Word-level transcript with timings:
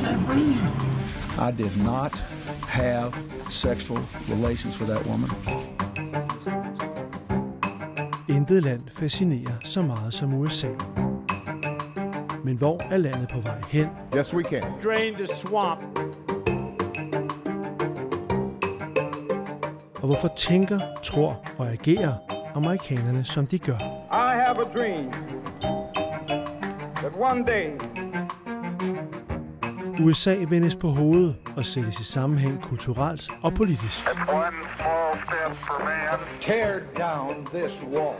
can't 0.00 0.26
breathe. 0.26 0.84
I 1.38 1.50
did 1.50 1.76
not 1.84 2.12
have 2.68 3.12
sexual 3.50 4.00
relations 4.28 4.80
with 4.80 4.90
that 4.90 5.06
woman. 5.06 5.30
Intet 8.28 8.62
land 8.62 8.82
fascinerer 8.92 9.52
så 9.64 9.82
meget 9.82 10.14
som 10.14 10.34
USA. 10.34 10.68
Men 12.44 12.56
hvor 12.56 12.80
er 12.90 12.96
landet 12.96 13.28
på 13.28 13.40
vej 13.40 13.60
hen? 13.68 13.88
Yes, 14.16 14.34
we 14.34 14.42
can. 14.42 14.62
Drain 14.84 15.14
the 15.14 15.26
swamp. 15.26 15.98
Og 19.94 20.06
hvorfor 20.06 20.28
tænker, 20.36 20.80
tror 21.02 21.44
og 21.58 21.72
agerer 21.72 22.14
amerikanerne, 22.54 23.24
som 23.24 23.46
de 23.46 23.58
gør? 23.58 23.78
I 24.12 24.34
have 24.34 24.58
a 24.58 24.78
dream 24.78 25.10
that 27.02 27.16
one 27.16 27.44
day 27.46 27.93
USA 30.00 30.36
vendes 30.48 30.76
på 30.76 30.88
hovedet 30.88 31.36
og 31.56 31.66
sættes 31.66 32.00
i 32.00 32.04
sammenhæng 32.04 32.62
kulturelt 32.62 33.28
og 33.42 33.54
politisk. 33.54 34.04
Tear 36.40 36.80
down 36.98 37.46
this 37.54 37.84
wall. 37.84 38.16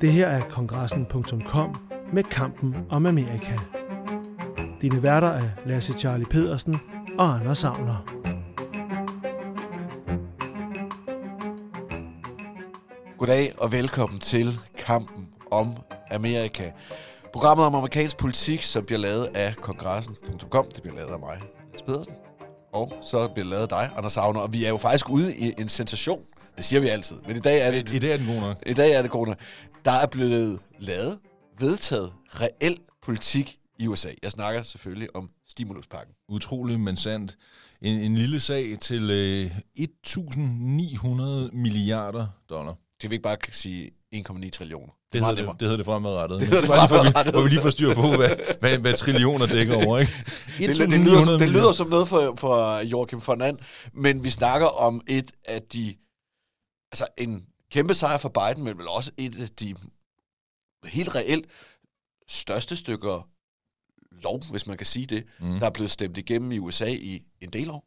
Det 0.00 0.12
her 0.12 0.28
er 0.28 0.42
kongressen.com 0.48 1.76
med 2.12 2.24
kampen 2.24 2.76
om 2.90 3.06
Amerika. 3.06 3.56
Dine 4.80 5.02
værter 5.02 5.28
er 5.28 5.48
Lasse 5.66 5.92
Charlie 5.92 6.26
Pedersen 6.26 6.80
og 7.18 7.34
Anders 7.34 7.58
Savner. 7.58 8.06
Goddag 13.18 13.52
og 13.58 13.72
velkommen 13.72 14.18
til 14.18 14.58
Kampen 14.78 15.28
om 15.50 15.76
Amerika. 16.10 16.70
Programmet 17.32 17.66
om 17.66 17.74
amerikansk 17.74 18.16
politik, 18.16 18.62
som 18.62 18.84
bliver 18.86 18.98
lavet 18.98 19.28
af 19.34 19.56
kongressen.com. 19.56 20.66
Det 20.74 20.82
bliver 20.82 20.96
lavet 20.96 21.10
af 21.10 21.18
mig, 21.18 21.40
Lars 21.72 21.82
Pedersen. 21.82 22.14
Og 22.72 22.92
så 23.02 23.28
bliver 23.28 23.44
det 23.44 23.46
lavet 23.46 23.62
af 23.62 23.68
dig, 23.68 23.90
Anders 23.96 24.12
Savner. 24.12 24.40
Og 24.40 24.52
vi 24.52 24.64
er 24.64 24.68
jo 24.68 24.76
faktisk 24.76 25.10
ude 25.10 25.36
i 25.36 25.52
en 25.58 25.68
sensation. 25.68 26.22
Det 26.56 26.64
siger 26.64 26.80
vi 26.80 26.88
altid. 26.88 27.16
Men 27.26 27.36
i 27.36 27.40
dag 27.40 27.66
er 27.66 27.70
det, 27.70 27.92
I 27.92 27.98
dag 27.98 28.12
er 28.12 28.32
god 28.32 28.40
nok. 28.40 28.56
i 28.66 28.74
dag 28.74 28.92
er 28.92 29.02
det 29.02 29.10
corona. 29.10 29.34
Der 29.84 29.90
er 29.90 30.06
blevet 30.06 30.60
lavet, 30.78 31.18
vedtaget, 31.58 32.12
reel 32.28 32.78
politik 33.02 33.58
i 33.78 33.86
USA. 33.86 34.08
Jeg 34.22 34.30
snakker 34.30 34.62
selvfølgelig 34.62 35.16
om 35.16 35.30
stimuluspakken. 35.48 36.14
Utrolig, 36.28 36.80
men 36.80 36.96
sandt. 36.96 37.36
En, 37.82 38.00
en 38.00 38.16
lille 38.16 38.40
sag 38.40 38.78
til 38.80 39.10
øh, 39.10 39.58
1.900 39.78 41.56
milliarder 41.56 42.26
dollar. 42.50 42.74
Skal 42.98 43.10
vi 43.10 43.14
ikke 43.14 43.22
bare 43.22 43.36
sige 43.50 43.90
1,9 44.14 44.50
trillioner? 44.50 44.92
Det 45.12 45.26
hedder 45.26 45.34
det, 45.34 45.60
det 45.60 45.62
hedder 45.62 45.76
det 45.76 45.86
fremadrettet. 45.86 46.40
Det 46.40 46.48
hedder 46.48 46.60
det 46.60 46.70
vi, 46.70 46.88
fremadrettet. 46.88 47.34
hvor 47.34 47.42
vi 47.42 47.48
lige 47.48 47.60
får 47.60 47.70
styr 47.70 47.94
på, 47.94 48.16
hvad, 48.16 48.30
hvad, 48.60 48.78
hvad 48.78 48.94
trillioner 48.94 49.46
dækker 49.46 49.86
over. 49.86 49.98
Ikke? 49.98 50.12
Det, 50.58 50.76
det, 50.76 50.84
1.900 50.84 50.98
lyder, 50.98 51.38
det 51.38 51.48
lyder 51.48 51.72
som 51.72 51.88
noget 51.88 52.08
for, 52.08 52.34
for 52.38 52.78
Joachim 52.78 53.20
von 53.26 53.42
And, 53.42 53.58
men 53.92 54.24
vi 54.24 54.30
snakker 54.30 54.66
om 54.66 55.00
et 55.06 55.32
af 55.44 55.62
de... 55.62 55.94
Altså 56.92 57.06
en 57.18 57.46
kæmpe 57.70 57.94
sejr 57.94 58.18
for 58.18 58.28
Biden, 58.28 58.64
men 58.64 58.78
vel 58.78 58.88
også 58.88 59.10
et 59.16 59.42
af 59.42 59.48
de 59.48 59.74
helt 60.84 61.14
reelt 61.14 61.46
største 62.28 62.76
stykker 62.76 63.28
lov, 64.22 64.40
hvis 64.50 64.66
man 64.66 64.76
kan 64.76 64.86
sige 64.86 65.06
det, 65.06 65.24
mm. 65.40 65.58
der 65.58 65.66
er 65.66 65.70
blevet 65.70 65.90
stemt 65.90 66.18
igennem 66.18 66.52
i 66.52 66.58
USA 66.58 66.86
i 66.86 67.22
en 67.40 67.50
del 67.50 67.70
år. 67.70 67.84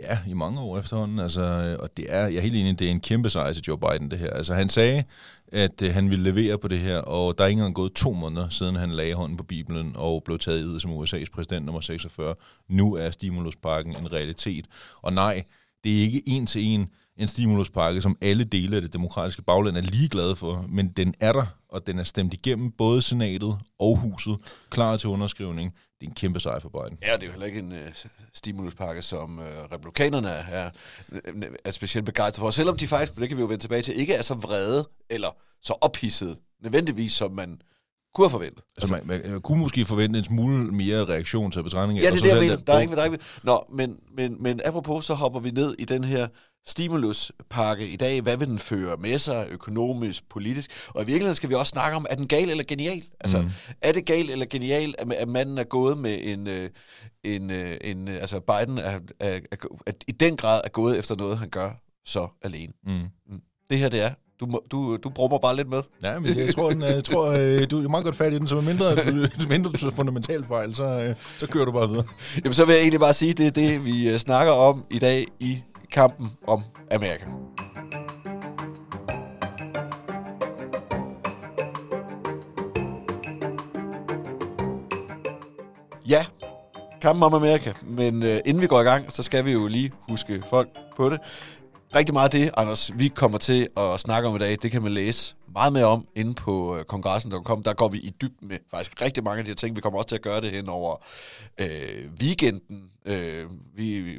Ja, 0.00 0.18
i 0.26 0.34
mange 0.34 0.60
år 0.60 0.78
efterhånden. 0.78 1.18
Altså, 1.18 1.76
og 1.80 1.96
det 1.96 2.06
er, 2.08 2.26
jeg 2.26 2.36
er 2.36 2.40
helt 2.40 2.56
enig, 2.56 2.78
det 2.78 2.86
er 2.86 2.90
en 2.90 3.00
kæmpe 3.00 3.30
sejr 3.30 3.52
til 3.52 3.62
Joe 3.68 3.78
Biden, 3.78 4.10
det 4.10 4.18
her. 4.18 4.30
Altså, 4.30 4.54
han 4.54 4.68
sagde, 4.68 5.04
at 5.48 5.82
øh, 5.82 5.94
han 5.94 6.10
ville 6.10 6.24
levere 6.24 6.58
på 6.58 6.68
det 6.68 6.78
her, 6.78 6.98
og 6.98 7.38
der 7.38 7.44
er 7.44 7.48
ikke 7.48 7.58
engang 7.58 7.74
gået 7.74 7.92
to 7.92 8.12
måneder, 8.12 8.48
siden 8.48 8.76
han 8.76 8.90
lagde 8.90 9.14
hånden 9.14 9.36
på 9.36 9.44
Bibelen 9.44 9.92
og 9.96 10.22
blev 10.24 10.38
taget 10.38 10.64
ud 10.64 10.80
som 10.80 10.90
USA's 10.90 11.30
præsident 11.32 11.66
nummer 11.66 11.80
46. 11.80 12.34
Nu 12.68 12.94
er 12.94 13.10
stimuluspakken 13.10 13.96
en 13.96 14.12
realitet. 14.12 14.66
Og 15.02 15.12
nej, 15.12 15.44
det 15.84 15.98
er 15.98 16.02
ikke 16.02 16.22
en 16.26 16.46
til 16.46 16.64
en 16.64 16.88
en 17.22 17.28
stimuluspakke, 17.28 18.00
som 18.00 18.16
alle 18.20 18.44
dele 18.44 18.76
af 18.76 18.82
det 18.82 18.92
demokratiske 18.92 19.42
bagland 19.42 19.76
er 19.76 19.80
ligeglade 19.80 20.36
for, 20.36 20.66
men 20.68 20.88
den 20.88 21.14
er 21.20 21.32
der, 21.32 21.46
og 21.68 21.86
den 21.86 21.98
er 21.98 22.02
stemt 22.04 22.34
igennem 22.34 22.70
både 22.70 23.02
senatet 23.02 23.58
og 23.78 23.96
huset, 23.96 24.36
klar 24.70 24.96
til 24.96 25.08
underskrivning. 25.08 25.74
Det 26.00 26.06
er 26.06 26.10
en 26.10 26.14
kæmpe 26.14 26.40
sejr 26.40 26.58
for 26.58 26.68
Biden. 26.68 26.98
Ja, 27.02 27.12
det 27.14 27.22
er 27.22 27.26
jo 27.26 27.32
heller 27.32 27.46
ikke 27.46 27.58
en 27.58 27.72
uh, 27.72 27.78
stimuluspakke, 28.34 29.02
som 29.02 29.38
uh, 29.38 29.44
republikanerne 29.72 30.28
er, 30.28 30.70
er 31.64 31.70
specielt 31.70 32.06
begejstrede 32.06 32.44
for. 32.44 32.50
Selvom 32.50 32.76
de 32.76 32.86
faktisk, 32.86 33.16
det 33.16 33.28
kan 33.28 33.36
vi 33.36 33.42
jo 33.42 33.46
vende 33.46 33.62
tilbage 33.62 33.82
til, 33.82 34.00
ikke 34.00 34.14
er 34.14 34.22
så 34.22 34.34
vrede 34.34 34.88
eller 35.10 35.36
så 35.62 35.74
ophidset, 35.80 36.36
nødvendigvis 36.62 37.12
som 37.12 37.32
man 37.32 37.60
kunne 38.14 38.24
have 38.24 38.30
forventet. 38.30 38.64
Altså, 38.76 38.94
man, 38.94 39.06
man, 39.06 39.30
man 39.30 39.40
kunne 39.40 39.58
måske 39.58 39.84
forvente 39.84 40.18
en 40.18 40.24
smule 40.24 40.72
mere 40.72 41.04
reaktion 41.04 41.50
til 41.50 41.62
betragtning 41.62 41.98
af. 41.98 42.02
Ja, 42.02 42.10
det 42.10 42.18
er 42.18 42.22
det, 42.22 42.28
jeg 42.28 42.40
mener. 42.40 42.56
Der 42.56 42.72
er 42.72 42.80
ikke, 42.80 42.94
der 42.94 43.00
er 43.00 43.04
ikke, 43.04 43.18
Nå, 43.42 43.64
men, 43.72 43.96
men, 44.16 44.42
men 44.42 44.60
apropos, 44.64 45.04
så 45.04 45.14
hopper 45.14 45.40
vi 45.40 45.50
ned 45.50 45.74
i 45.78 45.84
den 45.84 46.04
her 46.04 46.28
stimuluspakke 46.66 47.88
i 47.88 47.96
dag. 47.96 48.20
Hvad 48.20 48.36
vil 48.36 48.48
den 48.48 48.58
føre 48.58 48.96
med 48.96 49.18
sig, 49.18 49.46
økonomisk, 49.50 50.28
politisk? 50.28 50.70
Og 50.88 51.02
i 51.02 51.06
virkeligheden 51.06 51.34
skal 51.34 51.48
vi 51.48 51.54
også 51.54 51.70
snakke 51.70 51.96
om, 51.96 52.06
er 52.10 52.14
den 52.14 52.28
gal 52.28 52.50
eller 52.50 52.64
genial? 52.64 53.02
Altså, 53.20 53.42
mm. 53.42 53.50
er 53.82 53.92
det 53.92 54.06
galt 54.06 54.30
eller 54.30 54.46
genial, 54.50 54.94
at, 54.98 55.12
at 55.12 55.28
manden 55.28 55.58
er 55.58 55.64
gået 55.64 55.98
med 55.98 56.18
en... 56.22 56.46
øh, 56.46 56.70
en, 57.24 57.50
øh, 57.50 57.76
en 57.80 58.08
øh, 58.08 58.14
altså, 58.14 58.40
Biden 58.40 58.78
er, 58.78 59.00
er, 59.20 59.40
er, 59.50 59.56
er, 59.86 59.92
i 60.08 60.12
den 60.12 60.36
grad 60.36 60.60
er 60.64 60.68
gået 60.68 60.98
efter 60.98 61.16
noget, 61.16 61.38
han 61.38 61.48
gør 61.48 61.70
så 62.06 62.28
alene. 62.42 62.72
Mm. 62.86 63.00
Det 63.70 63.78
her, 63.78 63.88
det 63.88 64.00
er. 64.00 64.10
Du, 64.40 64.46
må- 64.46 64.62
du, 64.70 64.96
du 64.96 65.08
brummer 65.10 65.38
bare 65.38 65.56
lidt 65.56 65.68
med. 65.68 65.82
Ja, 66.02 66.18
men 66.18 66.38
jeg 66.38 66.54
tror, 66.54 66.70
den, 66.70 66.82
jeg 66.82 67.04
tror 67.04 67.24
du 67.66 67.84
er 67.84 67.88
meget 67.88 68.04
godt 68.04 68.16
fat 68.16 68.32
i 68.32 68.38
den, 68.38 68.46
så 68.46 68.60
mindre, 68.60 68.96
mindre 69.48 69.70
du 69.70 69.90
fundamentalt 70.00 70.46
fejl, 70.46 70.74
så, 70.74 71.14
så 71.38 71.46
kører 71.46 71.64
du 71.64 71.72
bare 71.72 71.88
videre. 71.88 72.04
Jamen, 72.44 72.54
så 72.54 72.64
vil 72.64 72.72
jeg 72.72 72.80
egentlig 72.80 73.00
bare 73.00 73.12
sige, 73.14 73.32
det 73.32 73.46
er 73.46 73.50
det, 73.50 73.84
vi 73.84 74.18
snakker 74.18 74.52
om 74.52 74.84
i 74.90 74.98
dag 74.98 75.26
i 75.40 75.62
kampen 75.92 76.30
om 76.46 76.62
Amerika. 76.90 77.24
Ja, 86.06 86.26
kampen 87.00 87.22
om 87.22 87.34
Amerika. 87.34 87.72
Men 87.82 88.22
øh, 88.22 88.38
inden 88.44 88.60
vi 88.60 88.66
går 88.66 88.80
i 88.80 88.84
gang, 88.84 89.12
så 89.12 89.22
skal 89.22 89.44
vi 89.44 89.52
jo 89.52 89.66
lige 89.66 89.92
huske 90.08 90.42
folk 90.50 90.68
på 90.96 91.10
det. 91.10 91.20
Rigtig 91.94 92.14
meget 92.14 92.34
af 92.34 92.40
det, 92.40 92.50
Anders, 92.56 92.90
vi 92.94 93.08
kommer 93.08 93.38
til 93.38 93.68
at 93.76 94.00
snakke 94.00 94.28
om 94.28 94.36
i 94.36 94.38
dag, 94.38 94.58
det 94.62 94.70
kan 94.70 94.82
man 94.82 94.92
læse 94.92 95.34
meget 95.54 95.72
mere 95.72 95.84
om 95.84 96.06
inde 96.16 96.34
på 96.34 96.76
øh, 96.76 96.84
kongressen.com. 96.84 97.62
Der 97.62 97.72
går 97.72 97.88
vi 97.88 97.98
i 97.98 98.10
dybden 98.20 98.48
med 98.48 98.58
faktisk 98.70 99.02
rigtig 99.02 99.24
mange 99.24 99.38
af 99.38 99.44
de 99.44 99.50
her 99.50 99.56
ting. 99.56 99.76
Vi 99.76 99.80
kommer 99.80 99.98
også 99.98 100.08
til 100.08 100.16
at 100.16 100.22
gøre 100.22 100.40
det 100.40 100.50
hen 100.50 100.68
over 100.68 101.04
øh, 101.60 102.10
weekenden. 102.20 102.90
Øh, 103.06 103.44
vi, 103.76 104.16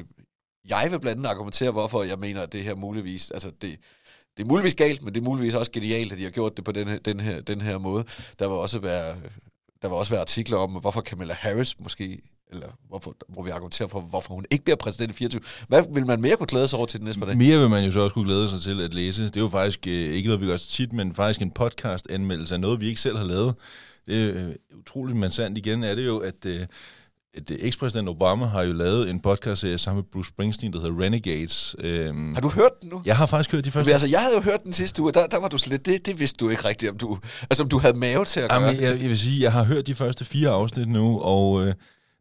jeg 0.69 0.88
vil 0.91 1.00
blandt 1.00 1.19
andet 1.19 1.29
argumentere, 1.29 1.72
hvorfor 1.72 2.03
jeg 2.03 2.19
mener, 2.19 2.41
at 2.41 2.53
det 2.53 2.62
her 2.62 2.75
muligvis... 2.75 3.31
Altså 3.31 3.51
det, 3.62 3.79
det 4.38 4.44
er 4.44 4.47
muligvis 4.47 4.75
galt, 4.75 5.01
men 5.01 5.13
det 5.13 5.22
er 5.22 5.25
muligvis 5.25 5.53
også 5.53 5.72
genialt, 5.72 6.12
at 6.12 6.18
de 6.18 6.24
har 6.24 6.31
gjort 6.31 6.57
det 6.57 6.66
på 6.66 6.72
den 6.72 6.88
her, 6.88 7.00
den 7.00 7.19
her, 7.19 7.41
den 7.41 7.62
her 7.62 7.78
måde. 7.78 8.03
Der 8.40 8.47
vil 8.47 8.57
også 8.57 8.79
være, 8.79 9.16
der 9.81 9.88
vil 9.88 9.91
også 9.91 10.12
være 10.12 10.22
artikler 10.22 10.57
om, 10.57 10.72
hvorfor 10.72 11.01
Kamala 11.01 11.34
Harris 11.34 11.79
måske 11.79 12.22
eller 12.53 12.68
hvorfor, 12.88 13.16
hvor 13.28 13.44
vi 13.44 13.50
argumenterer 13.50 13.90
for, 13.90 14.01
hvorfor 14.01 14.34
hun 14.34 14.46
ikke 14.51 14.63
bliver 14.63 14.75
præsident 14.75 15.12
i 15.12 15.13
24. 15.13 15.41
Hvad 15.68 15.84
vil 15.94 16.06
man 16.06 16.22
mere 16.22 16.35
kunne 16.35 16.47
glæde 16.47 16.68
sig 16.68 16.78
over 16.78 16.85
til 16.85 17.00
den 17.00 17.06
næste 17.06 17.19
par 17.19 17.25
dage? 17.25 17.38
Mere 17.38 17.59
vil 17.59 17.69
man 17.69 17.85
jo 17.85 17.91
så 17.91 18.00
også 18.00 18.13
kunne 18.13 18.25
glæde 18.25 18.50
sig 18.50 18.62
til 18.62 18.81
at 18.81 18.94
læse. 18.94 19.24
Det 19.24 19.38
er 19.38 19.41
jo 19.41 19.47
faktisk 19.47 19.88
øh, 19.88 19.94
ikke 19.94 20.28
noget, 20.28 20.41
vi 20.41 20.45
gør 20.45 20.57
så 20.57 20.69
tit, 20.69 20.94
men 20.94 21.13
faktisk 21.13 21.41
en 21.41 21.51
podcast-anmeldelse 21.51 22.53
af 22.56 22.59
noget, 22.59 22.81
vi 22.81 22.88
ikke 22.88 23.01
selv 23.01 23.18
har 23.18 23.25
lavet. 23.25 23.56
Det 24.06 24.24
er 24.24 24.47
øh, 24.47 24.56
utroligt, 24.80 25.18
men 25.18 25.31
sandt 25.31 25.57
igen 25.57 25.84
er 25.84 25.95
det 25.95 26.06
jo, 26.06 26.18
at, 26.18 26.45
at 26.45 26.62
øh, 26.62 26.68
ekspræsident 27.49 28.09
Obama 28.09 28.45
har 28.45 28.61
jo 28.61 28.73
lavet 28.73 29.09
en 29.09 29.19
podcast 29.19 29.66
sammen 29.77 30.03
med 30.03 30.11
Bruce 30.11 30.27
Springsteen, 30.27 30.73
der 30.73 30.81
hedder 30.81 31.01
Renegades. 31.03 31.75
Øhm, 31.79 32.33
Har 32.33 32.41
du 32.41 32.49
hørt 32.49 32.71
den 32.81 32.89
nu? 32.89 33.01
Jeg 33.05 33.17
har 33.17 33.25
faktisk 33.25 33.51
hørt 33.51 33.66
de 33.66 33.71
første 33.71 33.88
Men 33.88 33.94
altså, 33.94 34.07
jeg 34.07 34.19
havde 34.19 34.35
jo 34.35 34.41
hørt 34.41 34.63
den 34.63 34.73
sidste 34.73 35.01
uge, 35.01 35.09
og 35.09 35.13
der, 35.13 35.27
der 35.27 35.39
var 35.39 35.47
du 35.47 35.57
slet, 35.57 35.85
det, 35.85 36.05
det 36.05 36.19
vidste 36.19 36.38
du 36.38 36.49
ikke 36.49 36.67
rigtigt, 36.67 36.91
om 36.91 36.97
du, 36.97 37.17
altså, 37.41 37.63
om 37.63 37.69
du 37.69 37.79
havde 37.79 37.97
mave 37.97 38.25
til 38.25 38.39
at 38.39 38.50
gøre. 38.50 38.62
Jamen, 38.62 38.81
jeg, 38.81 39.01
jeg 39.01 39.09
vil 39.09 39.19
sige, 39.19 39.41
jeg 39.44 39.51
har 39.51 39.63
hørt 39.63 39.88
de 39.88 39.95
første 39.95 40.25
fire 40.25 40.50
afsnit 40.50 40.88
nu, 40.88 41.19
og 41.19 41.68
øh, 41.68 41.74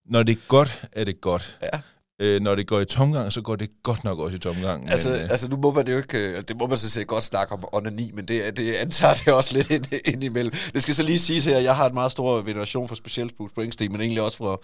når 0.06 0.22
det 0.22 0.36
er 0.36 0.40
godt, 0.48 0.82
er 0.92 1.04
det 1.04 1.20
godt. 1.20 1.58
Ja. 1.62 1.78
Øh, 2.22 2.40
når 2.40 2.54
det 2.54 2.66
går 2.66 2.80
i 2.80 2.84
tomgang, 2.84 3.32
så 3.32 3.40
går 3.40 3.56
det 3.56 3.70
godt 3.82 4.04
nok 4.04 4.18
også 4.18 4.36
i 4.36 4.38
tomgang. 4.38 4.90
Altså, 4.90 5.10
men, 5.10 5.20
øh, 5.20 5.30
altså, 5.30 5.48
nu 5.48 5.56
må 5.56 5.72
man 5.72 5.86
det 5.86 5.92
jo 5.92 5.96
ikke, 5.96 6.18
øh, 6.18 6.42
det 6.48 6.56
må 6.58 6.66
man 6.66 6.78
så 6.78 6.90
set 6.90 7.06
godt 7.06 7.24
snakke 7.24 7.52
om 7.52 7.64
onani, 7.72 8.10
men 8.14 8.24
det, 8.24 8.56
det 8.56 8.74
antager 8.74 9.14
det 9.14 9.32
også 9.32 9.54
lidt 9.54 9.70
ind, 9.70 9.84
ind 10.04 10.24
imellem. 10.24 10.54
Det 10.74 10.82
skal 10.82 10.94
så 10.94 11.02
lige 11.02 11.18
siges 11.18 11.44
her, 11.44 11.56
at 11.56 11.64
jeg 11.64 11.76
har 11.76 11.88
en 11.88 11.94
meget 11.94 12.12
stor 12.12 12.42
veneration 12.42 12.88
for 12.88 12.94
specielt 12.94 13.36
Bruce 13.36 13.52
Springsteen, 13.52 13.92
men 13.92 14.00
egentlig 14.00 14.22
også 14.22 14.36
for, 14.36 14.62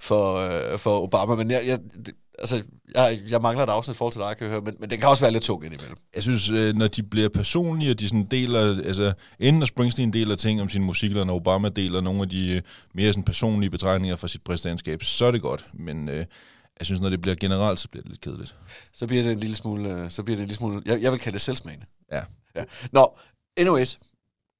for, 0.00 0.36
øh, 0.36 0.78
for 0.78 1.02
Obama, 1.02 1.34
men 1.34 1.50
jeg, 1.50 1.60
jeg, 1.66 1.78
det, 2.06 2.14
altså, 2.38 2.62
jeg, 2.94 3.18
jeg 3.30 3.40
mangler 3.40 3.64
et 3.64 3.70
afsnit 3.70 3.96
forhold 3.96 4.12
til 4.12 4.20
dig, 4.20 4.36
kan 4.36 4.44
jeg 4.44 4.50
høre, 4.52 4.62
men, 4.62 4.74
men 4.80 4.90
det 4.90 4.98
kan 4.98 5.08
også 5.08 5.22
være 5.22 5.32
lidt 5.32 5.44
tung 5.44 5.64
indimellem. 5.64 5.96
jeg 6.14 6.22
synes, 6.22 6.50
når 6.74 6.86
de 6.86 7.02
bliver 7.02 7.28
personlige, 7.28 7.90
og 7.90 8.00
de 8.00 8.08
sådan 8.08 8.26
deler, 8.30 8.84
altså, 8.84 9.12
når 9.40 9.64
Springsteen 9.64 10.12
deler 10.12 10.34
ting 10.34 10.62
om 10.62 10.68
sin 10.68 10.82
musik, 10.82 11.10
eller 11.10 11.24
når 11.24 11.34
Obama 11.34 11.68
deler 11.68 12.00
nogle 12.00 12.22
af 12.22 12.28
de 12.28 12.62
mere 12.94 13.12
sådan 13.12 13.24
personlige 13.24 13.70
betragtninger 13.70 14.16
fra 14.16 14.28
sit 14.28 14.42
præsidentskab, 14.42 15.02
så 15.02 15.24
er 15.24 15.30
det 15.30 15.42
godt. 15.42 15.66
Men 15.74 16.08
øh, 16.08 16.24
jeg 16.80 16.86
synes, 16.86 17.00
når 17.00 17.10
det 17.10 17.20
bliver 17.20 17.34
generelt, 17.34 17.80
så 17.80 17.88
bliver 17.88 18.02
det 18.02 18.10
lidt 18.10 18.20
kedeligt. 18.20 18.56
Så 18.92 19.06
bliver 19.06 19.22
det 19.22 19.32
en 19.32 19.40
lille 19.40 19.56
smule, 19.56 19.90
øh, 19.92 20.10
så 20.10 20.22
bliver 20.22 20.36
det 20.36 20.42
en 20.42 20.48
lille 20.48 20.58
smule, 20.58 20.82
jeg, 20.86 21.02
jeg 21.02 21.12
vil 21.12 21.20
kalde 21.20 21.34
det 21.34 21.42
selvsmagende. 21.42 21.86
Ja. 22.12 22.22
ja. 22.56 22.64
Nå, 22.92 23.18
anyways, 23.56 23.98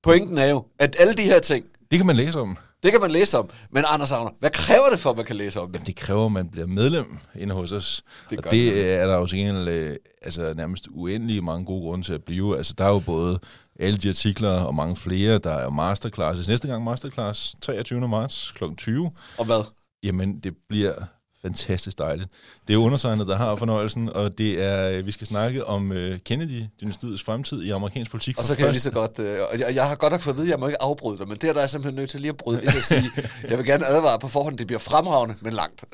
pointen 0.02 0.38
er 0.38 0.46
jo, 0.46 0.64
at 0.78 0.96
alle 0.98 1.14
de 1.14 1.22
her 1.22 1.40
ting, 1.40 1.66
Det 1.90 1.98
kan 1.98 2.06
man 2.06 2.16
læse 2.16 2.40
om. 2.40 2.56
Det 2.82 2.92
kan 2.92 3.00
man 3.00 3.10
læse 3.10 3.38
om. 3.38 3.50
Men 3.70 3.84
Anders 3.86 4.12
Agner, 4.12 4.30
hvad 4.38 4.50
kræver 4.50 4.90
det 4.90 5.00
for, 5.00 5.10
at 5.10 5.16
man 5.16 5.24
kan 5.24 5.36
læse 5.36 5.60
om 5.60 5.72
det? 5.72 5.86
Det 5.86 5.96
kræver, 5.96 6.26
at 6.26 6.32
man 6.32 6.50
bliver 6.50 6.66
medlem 6.66 7.18
inde 7.38 7.54
hos 7.54 7.72
os. 7.72 8.02
Det 8.30 8.38
og 8.38 8.44
det 8.44 8.74
det. 8.74 8.94
er 8.94 9.06
der 9.06 9.16
jo 9.16 9.26
sikkert 9.26 9.68
øh, 9.68 9.96
altså, 10.22 10.54
nærmest 10.56 10.88
uendelig 10.90 11.44
mange 11.44 11.66
gode 11.66 11.82
grunde 11.82 12.06
til 12.06 12.12
at 12.12 12.24
blive. 12.24 12.56
Altså, 12.56 12.74
der 12.78 12.84
er 12.84 12.88
jo 12.88 12.98
både 12.98 13.38
alle 13.80 13.98
de 13.98 14.08
artikler 14.08 14.50
og 14.50 14.74
mange 14.74 14.96
flere. 14.96 15.38
Der 15.38 15.50
er 15.50 15.70
masterclasses. 15.70 16.48
Næste 16.48 16.68
gang 16.68 16.84
masterclass 16.84 17.56
23. 17.60 18.08
marts 18.08 18.52
kl. 18.52 18.64
20. 18.76 19.10
Og 19.38 19.44
hvad? 19.44 19.64
Jamen, 20.02 20.40
det 20.40 20.54
bliver 20.68 20.94
fantastisk 21.42 21.98
dejligt. 21.98 22.28
Det 22.68 22.74
er 22.74 22.78
undertegnet, 22.78 23.26
der 23.26 23.36
har 23.36 23.56
fornøjelsen, 23.56 24.08
og 24.08 24.38
det 24.38 24.62
er, 24.62 24.90
øh, 24.90 25.06
vi 25.06 25.12
skal 25.12 25.26
snakke 25.26 25.66
om 25.66 25.90
uh, 25.90 25.96
Kennedy-dynastiets 25.96 27.24
fremtid 27.24 27.62
i 27.62 27.70
amerikansk 27.70 28.10
politik. 28.10 28.38
Og 28.38 28.44
så 28.44 28.56
kan 28.56 28.64
jeg 28.64 28.72
lige 28.72 28.80
så 28.80 28.92
godt... 28.92 29.18
Øh, 29.18 29.38
og 29.52 29.58
jeg, 29.58 29.74
jeg 29.74 29.84
har 29.88 29.94
godt 29.94 30.12
nok 30.12 30.20
fået 30.20 30.34
at 30.34 30.36
vide, 30.36 30.46
at 30.46 30.50
jeg 30.50 30.60
må 30.60 30.66
ikke 30.66 30.82
afbryde 30.82 31.18
dig, 31.18 31.28
men 31.28 31.36
det 31.36 31.48
er 31.48 31.52
der 31.52 31.60
er 31.60 31.66
simpelthen 31.66 31.96
nødt 32.00 32.10
til 32.10 32.20
lige 32.20 32.28
at 32.28 32.36
bryde 32.36 32.62
ind 32.62 32.68
og 32.68 32.82
sige, 32.82 33.10
jeg 33.50 33.58
vil 33.58 33.66
gerne 33.66 33.86
advare 33.86 34.18
på 34.18 34.28
forhånd, 34.28 34.58
det 34.58 34.66
bliver 34.66 34.80
fremragende, 34.80 35.34
men 35.40 35.52
langt. 35.52 35.84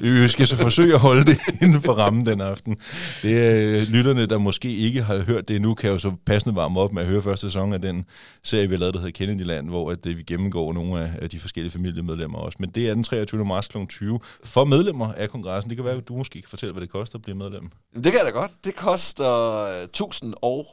Vi 0.00 0.28
skal 0.28 0.46
så 0.46 0.56
forsøge 0.56 0.94
at 0.94 1.00
holde 1.00 1.24
det 1.24 1.38
inden 1.62 1.82
for 1.82 1.92
rammen 1.92 2.26
den 2.26 2.40
aften. 2.40 2.76
Det 3.22 3.46
er 3.46 3.80
øh, 3.80 3.82
lytterne, 3.82 4.26
der 4.26 4.38
måske 4.38 4.76
ikke 4.76 5.02
har 5.02 5.18
hørt 5.18 5.48
det 5.48 5.56
endnu, 5.56 5.74
kan 5.74 5.90
jo 5.90 5.98
så 5.98 6.12
passende 6.26 6.56
varme 6.56 6.80
op 6.80 6.92
med 6.92 7.02
at 7.02 7.08
høre 7.08 7.22
første 7.22 7.46
sæson 7.46 7.72
af 7.72 7.80
den 7.80 8.04
serie, 8.42 8.68
vi 8.68 8.74
har 8.74 8.80
lavet, 8.80 8.94
der 8.94 9.00
hedder 9.00 9.12
Kennedyland, 9.12 9.68
hvor 9.68 9.90
at, 9.90 10.06
øh, 10.06 10.18
vi 10.18 10.22
gennemgår 10.22 10.72
nogle 10.72 11.00
af, 11.00 11.10
af 11.22 11.30
de 11.30 11.40
forskellige 11.40 11.72
familiemedlemmer 11.72 12.38
også. 12.38 12.56
Men 12.60 12.70
det 12.70 12.88
er 12.88 12.94
den 12.94 13.04
23. 13.04 13.44
marts 13.44 13.68
kl. 13.68 13.78
20 13.88 14.20
for 14.54 14.64
medlemmer 14.64 15.12
af 15.12 15.30
kongressen. 15.30 15.70
Det 15.70 15.76
kan 15.76 15.84
være, 15.84 15.96
at 15.96 16.08
du 16.08 16.16
måske 16.16 16.40
kan 16.42 16.48
fortælle, 16.48 16.72
hvad 16.72 16.80
det 16.80 16.90
koster 16.90 17.18
at 17.18 17.22
blive 17.22 17.36
medlem. 17.36 17.70
Det 17.94 18.04
kan 18.04 18.14
jeg 18.14 18.24
da 18.24 18.30
godt. 18.30 18.50
Det 18.64 18.74
koster 18.74 19.32
øh, 19.58 19.82
1000 19.82 20.34
og 20.42 20.66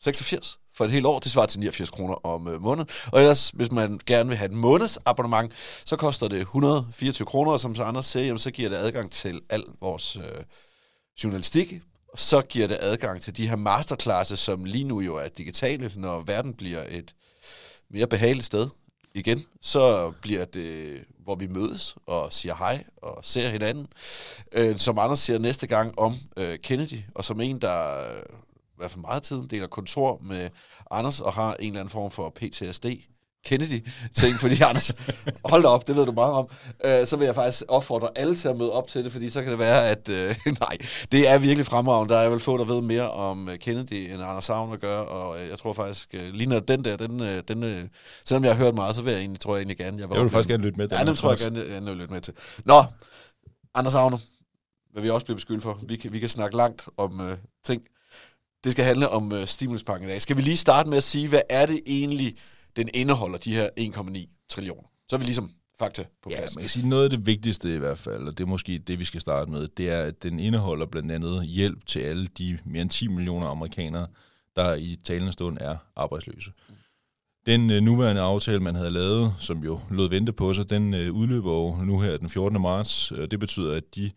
86 0.00 0.58
for 0.76 0.84
et 0.84 0.90
helt 0.90 1.06
år. 1.06 1.18
Det 1.18 1.32
svarer 1.32 1.46
til 1.46 1.60
89 1.60 1.90
kroner 1.90 2.14
om 2.26 2.48
øh, 2.48 2.62
måneden. 2.62 2.88
Og 3.12 3.20
ellers, 3.20 3.50
hvis 3.50 3.72
man 3.72 4.00
gerne 4.06 4.28
vil 4.28 4.38
have 4.38 4.50
et 4.50 4.56
måneds 4.56 4.98
abonnement, 5.06 5.52
så 5.84 5.96
koster 5.96 6.28
det 6.28 6.40
124 6.40 7.26
kroner, 7.26 7.52
og 7.52 7.60
som 7.60 7.74
så 7.74 7.82
andre 7.82 8.02
siger, 8.02 8.24
jamen, 8.24 8.38
så 8.38 8.50
giver 8.50 8.68
det 8.68 8.76
adgang 8.76 9.10
til 9.10 9.40
al 9.50 9.64
vores 9.80 10.16
øh, 10.16 10.44
journalistik. 11.24 11.74
Og 12.12 12.18
så 12.18 12.42
giver 12.42 12.66
det 12.66 12.78
adgang 12.80 13.22
til 13.22 13.36
de 13.36 13.48
her 13.48 13.56
masterclasses, 13.56 14.40
som 14.40 14.64
lige 14.64 14.84
nu 14.84 15.00
jo 15.00 15.16
er 15.16 15.28
digitale, 15.28 15.92
når 15.96 16.20
verden 16.20 16.54
bliver 16.54 16.84
et 16.88 17.14
mere 17.90 18.06
behageligt 18.06 18.46
sted 18.46 18.68
igen. 19.14 19.38
Så 19.60 20.10
bliver 20.22 20.44
det, 20.44 21.00
hvor 21.24 21.34
vi 21.34 21.46
mødes 21.46 21.96
og 22.06 22.32
siger 22.32 22.54
hej 22.54 22.84
og 22.96 23.18
ser 23.22 23.48
hinanden. 23.48 23.86
Øh, 24.52 24.78
som 24.78 24.98
Anders 24.98 25.18
siger 25.18 25.38
næste 25.38 25.66
gang 25.66 25.98
om 25.98 26.14
øh, 26.36 26.58
Kennedy, 26.58 26.98
og 27.14 27.24
som 27.24 27.40
en, 27.40 27.60
der 27.60 27.98
øh, 27.98 28.22
i 28.52 28.76
hvert 28.76 28.90
fald 28.90 29.00
meget 29.00 29.22
tid 29.22 29.48
deler 29.48 29.66
kontor 29.66 30.20
med 30.22 30.50
Anders 30.90 31.20
og 31.20 31.32
har 31.32 31.54
en 31.54 31.66
eller 31.66 31.80
anden 31.80 31.92
form 31.92 32.10
for 32.10 32.30
PTSD. 32.30 32.86
Kennedy-ting, 33.44 34.34
fordi 34.34 34.60
Anders, 34.68 34.92
hold 35.44 35.62
da 35.62 35.68
op, 35.68 35.88
det 35.88 35.96
ved 35.96 36.06
du 36.06 36.12
meget 36.12 36.32
om, 36.32 36.48
øh, 36.84 37.06
så 37.06 37.16
vil 37.16 37.24
jeg 37.24 37.34
faktisk 37.34 37.64
opfordre 37.68 38.08
alle 38.16 38.34
til 38.34 38.48
at 38.48 38.56
møde 38.56 38.72
op 38.72 38.88
til 38.88 39.04
det, 39.04 39.12
fordi 39.12 39.30
så 39.30 39.42
kan 39.42 39.50
det 39.50 39.58
være, 39.58 39.88
at 39.88 40.08
øh, 40.08 40.36
nej, 40.60 40.76
det 41.12 41.30
er 41.30 41.38
virkelig 41.38 41.66
fremragende. 41.66 42.14
Der 42.14 42.20
er 42.20 42.28
vel 42.28 42.40
få, 42.40 42.56
der 42.56 42.64
ved 42.64 42.80
mere 42.80 43.10
om 43.10 43.48
øh, 43.48 43.58
Kennedy, 43.58 43.92
end 43.92 44.22
Anders 44.22 44.44
Savn 44.44 44.72
at 44.72 44.80
gøre, 44.80 45.04
og 45.04 45.40
øh, 45.40 45.48
jeg 45.48 45.58
tror 45.58 45.72
faktisk, 45.72 46.08
øh, 46.14 46.32
lige 46.32 46.48
når 46.48 46.60
den 46.60 46.84
der, 46.84 46.96
den, 46.96 47.22
øh, 47.22 47.42
den 47.48 47.62
øh, 47.62 47.84
selvom 48.24 48.44
jeg 48.44 48.56
har 48.56 48.64
hørt 48.64 48.74
meget, 48.74 48.96
så 48.96 49.02
vil 49.02 49.10
jeg 49.10 49.20
egentlig, 49.20 49.40
tror 49.40 49.54
jeg 49.54 49.60
egentlig 49.60 49.78
gerne, 49.78 50.00
jeg 50.00 50.14
Jeg 50.14 50.22
vil 50.22 50.30
faktisk 50.30 50.48
gerne 50.48 50.64
lytte 50.64 50.78
med. 50.78 50.88
Ja, 50.90 51.04
den 51.04 51.16
tror 51.16 51.30
jeg 51.30 51.38
gerne, 51.38 51.64
jeg 51.74 51.84
vil 51.84 51.96
lytte 51.96 52.12
med 52.12 52.20
til. 52.20 52.34
Nå, 52.64 52.84
Anders 53.74 53.94
Agner, 53.94 54.18
hvad 54.92 55.02
vi 55.02 55.10
også 55.10 55.24
bliver 55.24 55.36
beskyldt 55.36 55.62
for. 55.62 55.78
Vi 55.88 55.96
kan, 55.96 56.12
vi 56.12 56.18
kan 56.18 56.28
snakke 56.28 56.56
langt 56.56 56.88
om 56.96 57.20
øh, 57.20 57.36
ting. 57.64 57.82
Det 58.64 58.72
skal 58.72 58.84
handle 58.84 59.08
om 59.08 59.32
øh, 59.32 59.46
stimuluspakken 59.46 60.08
i 60.08 60.12
dag. 60.12 60.22
Skal 60.22 60.36
vi 60.36 60.42
lige 60.42 60.56
starte 60.56 60.88
med 60.88 60.96
at 60.96 61.02
sige, 61.02 61.28
hvad 61.28 61.40
er 61.50 61.66
det 61.66 61.80
egentlig, 61.86 62.36
den 62.76 62.88
indeholder, 62.94 63.38
de 63.38 63.54
her 63.54 63.68
1,9 63.80 64.46
trillioner? 64.48 64.88
Så 65.08 65.16
er 65.16 65.18
vi 65.18 65.24
ligesom 65.24 65.50
fakta 65.78 66.04
på 66.22 66.30
Ja, 66.30 66.36
plads. 66.36 66.54
man 66.56 66.62
kan 66.62 66.68
sige, 66.70 66.88
noget 66.88 67.04
af 67.04 67.10
det 67.10 67.26
vigtigste 67.26 67.74
i 67.74 67.78
hvert 67.78 67.98
fald, 67.98 68.28
og 68.28 68.38
det 68.38 68.44
er 68.44 68.48
måske 68.48 68.78
det, 68.78 68.98
vi 68.98 69.04
skal 69.04 69.20
starte 69.20 69.50
med, 69.50 69.68
det 69.76 69.90
er, 69.90 70.02
at 70.02 70.22
den 70.22 70.40
indeholder 70.40 70.86
blandt 70.86 71.12
andet 71.12 71.46
hjælp 71.46 71.86
til 71.86 72.00
alle 72.00 72.26
de 72.38 72.58
mere 72.64 72.82
end 72.82 72.90
10 72.90 73.08
millioner 73.08 73.46
amerikanere, 73.46 74.06
der 74.56 74.74
i 74.74 74.98
talende 75.04 75.32
stund 75.32 75.58
er 75.60 75.76
arbejdsløse. 75.96 76.52
Den 77.46 77.70
øh, 77.70 77.80
nuværende 77.82 78.22
aftale, 78.22 78.60
man 78.60 78.74
havde 78.74 78.90
lavet, 78.90 79.34
som 79.38 79.58
jo 79.64 79.80
lod 79.90 80.08
vente 80.08 80.32
på 80.32 80.54
sig, 80.54 80.70
den 80.70 80.94
øh, 80.94 81.12
udløber 81.12 81.52
jo 81.52 81.76
nu 81.84 82.00
her 82.00 82.16
den 82.16 82.28
14. 82.28 82.60
marts. 82.60 83.10
Og 83.12 83.30
det 83.30 83.40
betyder, 83.40 83.74
at 83.76 83.94
de 83.94 84.10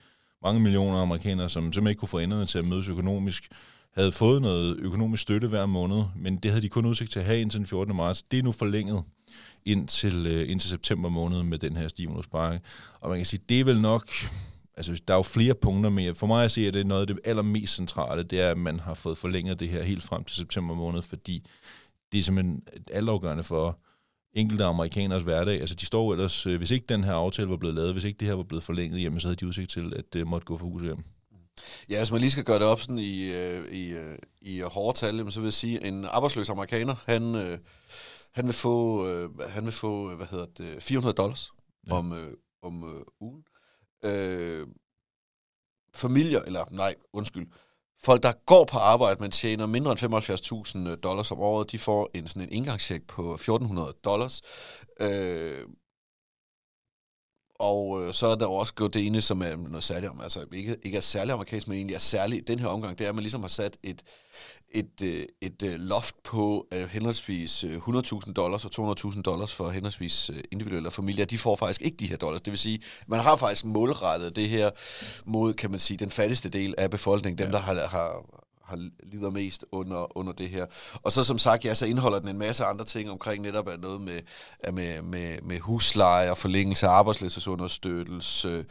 mange 0.43 0.61
millioner 0.61 1.01
amerikanere, 1.01 1.49
som 1.49 1.63
simpelthen 1.63 1.87
ikke 1.87 1.99
kunne 1.99 2.09
få 2.09 2.19
enderne 2.19 2.45
til 2.45 2.59
at 2.59 2.65
mødes 2.65 2.89
økonomisk, 2.89 3.47
havde 3.95 4.11
fået 4.11 4.41
noget 4.41 4.77
økonomisk 4.79 5.21
støtte 5.23 5.47
hver 5.47 5.65
måned, 5.65 6.03
men 6.15 6.37
det 6.37 6.51
havde 6.51 6.61
de 6.61 6.69
kun 6.69 6.85
udsigt 6.85 7.11
til 7.11 7.19
at 7.19 7.25
have 7.25 7.41
indtil 7.41 7.59
den 7.59 7.67
14. 7.67 7.95
marts. 7.95 8.23
Det 8.23 8.39
er 8.39 8.43
nu 8.43 8.51
forlænget 8.51 9.03
indtil, 9.65 10.27
øh, 10.27 10.51
indtil 10.51 10.69
september 10.69 11.09
måned 11.09 11.43
med 11.43 11.57
den 11.57 11.77
her 11.77 11.87
stimuluspakke. 11.87 12.61
Og 12.99 13.09
man 13.09 13.17
kan 13.17 13.25
sige, 13.25 13.41
det 13.49 13.59
er 13.59 13.63
vel 13.63 13.81
nok... 13.81 14.09
Altså, 14.77 15.01
der 15.07 15.13
er 15.13 15.17
jo 15.17 15.23
flere 15.23 15.53
punkter 15.53 15.89
med. 15.89 16.13
For 16.13 16.27
mig 16.27 16.45
at 16.45 16.51
se, 16.51 16.67
at 16.67 16.73
det 16.73 16.79
er 16.79 16.85
noget 16.85 17.01
af 17.01 17.07
det 17.07 17.19
allermest 17.25 17.75
centrale, 17.75 18.23
det 18.23 18.41
er, 18.41 18.51
at 18.51 18.57
man 18.57 18.79
har 18.79 18.93
fået 18.93 19.17
forlænget 19.17 19.59
det 19.59 19.69
her 19.69 19.83
helt 19.83 20.03
frem 20.03 20.23
til 20.23 20.35
september 20.35 20.75
måned, 20.75 21.01
fordi 21.01 21.45
det 22.11 22.17
er 22.17 22.23
simpelthen 22.23 22.63
altafgørende 22.91 23.43
for 23.43 23.79
enkelte 24.33 24.63
amerikaners 24.63 25.23
hverdag. 25.23 25.59
Altså, 25.59 25.75
de 25.75 25.85
står 25.85 26.11
ellers, 26.11 26.47
øh, 26.47 26.57
hvis 26.57 26.71
ikke 26.71 26.85
den 26.89 27.03
her 27.03 27.13
aftale 27.13 27.49
var 27.49 27.57
blevet 27.57 27.75
lavet, 27.75 27.93
hvis 27.93 28.03
ikke 28.03 28.17
det 28.17 28.27
her 28.27 28.35
var 28.35 28.43
blevet 28.43 28.63
forlænget, 28.63 29.01
jamen, 29.01 29.19
så 29.19 29.27
havde 29.27 29.35
de 29.35 29.47
udsigt 29.47 29.69
til, 29.69 29.93
at 29.95 30.13
det 30.13 30.27
måtte 30.27 30.45
gå 30.45 30.57
for 30.57 30.65
hus 30.65 30.81
hjem. 30.81 31.03
Ja, 31.89 31.97
hvis 31.97 32.11
man 32.11 32.21
lige 32.21 32.31
skal 32.31 32.43
gøre 32.43 32.59
det 32.59 32.67
op 32.67 32.81
sådan 32.81 32.99
i, 32.99 33.35
øh, 33.35 33.71
i, 33.71 33.87
øh, 33.89 34.17
i 34.41 34.59
hårde 34.61 34.97
tal, 34.97 35.31
så 35.31 35.39
vil 35.39 35.47
jeg 35.47 35.53
sige, 35.53 35.79
at 35.79 35.87
en 35.87 36.05
arbejdsløs 36.05 36.49
amerikaner, 36.49 36.95
han, 37.05 37.35
øh, 37.35 37.59
han 38.31 38.45
vil 38.45 38.53
få, 38.53 39.07
han 39.47 39.63
vil 39.65 39.73
få 39.73 40.15
hvad 40.15 40.27
hedder 40.27 40.45
det, 40.57 40.83
400 40.83 41.13
dollars 41.15 41.51
Ja. 41.87 41.93
om, 41.93 42.35
om 42.61 43.05
ugen. 43.21 43.43
Øh, 44.05 44.67
familier, 45.93 46.41
eller 46.41 46.65
nej, 46.71 46.95
undskyld, 47.13 47.47
folk, 48.03 48.23
der 48.23 48.31
går 48.45 48.65
på 48.65 48.77
arbejde, 48.77 49.21
men 49.21 49.31
tjener 49.31 49.65
mindre 49.65 49.91
end 49.91 49.99
75.000 50.93 50.95
dollars 50.95 51.31
om 51.31 51.39
året, 51.39 51.71
de 51.71 51.79
får 51.79 52.09
en 52.13 52.27
sådan 52.27 52.41
en 52.41 52.51
indgangscheck 52.51 53.07
på 53.07 53.35
1.400 53.35 54.01
dollars. 54.03 54.41
Øh, 55.01 55.65
og 57.59 58.03
øh, 58.03 58.13
så 58.13 58.27
er 58.27 58.35
der 58.35 58.45
jo 58.45 58.53
også 58.53 58.89
det 58.93 59.05
ene, 59.05 59.21
som 59.21 59.41
er 59.41 59.55
noget 59.55 59.83
særligt, 59.83 60.11
om- 60.11 60.21
altså 60.21 60.45
ikke, 60.53 60.77
ikke 60.83 60.97
er 60.97 61.01
særlig 61.01 61.33
amerikansk, 61.33 61.67
men 61.67 61.77
egentlig 61.77 61.95
er 61.95 61.99
særligt 61.99 62.41
i 62.49 62.53
den 62.53 62.59
her 62.59 62.67
omgang, 62.67 62.97
det 62.99 63.05
er, 63.05 63.09
at 63.09 63.15
man 63.15 63.21
ligesom 63.23 63.41
har 63.41 63.47
sat 63.47 63.77
et, 63.83 64.03
et, 64.71 65.01
øh, 65.03 65.25
et 65.41 65.63
øh, 65.63 65.75
loft 65.79 66.15
på 66.23 66.67
øh, 66.73 66.85
henholdsvis 66.89 67.63
øh, 67.63 67.77
100.000 67.77 68.33
dollars 68.33 68.65
og 68.65 68.95
200.000 69.05 69.21
dollars 69.21 69.53
for 69.53 69.69
henholdsvis 69.69 70.29
øh, 70.29 70.43
individuelle 70.51 70.91
familier. 70.91 71.25
De 71.25 71.37
får 71.37 71.55
faktisk 71.55 71.81
ikke 71.81 71.97
de 71.97 72.07
her 72.07 72.17
dollars. 72.17 72.41
Det 72.41 72.51
vil 72.51 72.57
sige, 72.59 72.79
man 73.07 73.19
har 73.19 73.35
faktisk 73.35 73.65
målrettet 73.65 74.35
det 74.35 74.49
her 74.49 74.69
mod, 75.25 75.53
kan 75.53 75.71
man 75.71 75.79
sige, 75.79 75.97
den 75.97 76.09
fattigste 76.11 76.49
del 76.49 76.75
af 76.77 76.89
befolkningen, 76.91 77.37
dem, 77.37 77.47
Ja. 77.47 77.51
der 77.51 77.59
har, 77.59 77.87
har, 77.87 78.25
har 78.65 78.89
lider 79.03 79.29
mest 79.29 79.65
under, 79.71 80.17
under 80.17 80.33
det 80.33 80.49
her. 80.49 80.65
Og 80.93 81.11
så 81.11 81.23
som 81.23 81.37
sagt, 81.37 81.65
ja, 81.65 81.73
så 81.73 81.85
indeholder 81.85 82.19
den 82.19 82.29
en 82.29 82.37
masse 82.37 82.65
andre 82.65 82.85
ting 82.85 83.09
omkring 83.09 83.41
netop 83.41 83.67
at 83.67 83.79
noget 83.79 84.01
med, 84.01 84.21
med, 84.73 85.01
med, 85.01 85.41
med 85.41 85.59
husleje 85.59 86.31
og 86.31 86.37
forlængelse 86.37 86.87
af 86.87 86.91
arbejdsløshedsunderstøttelse, 86.91 88.65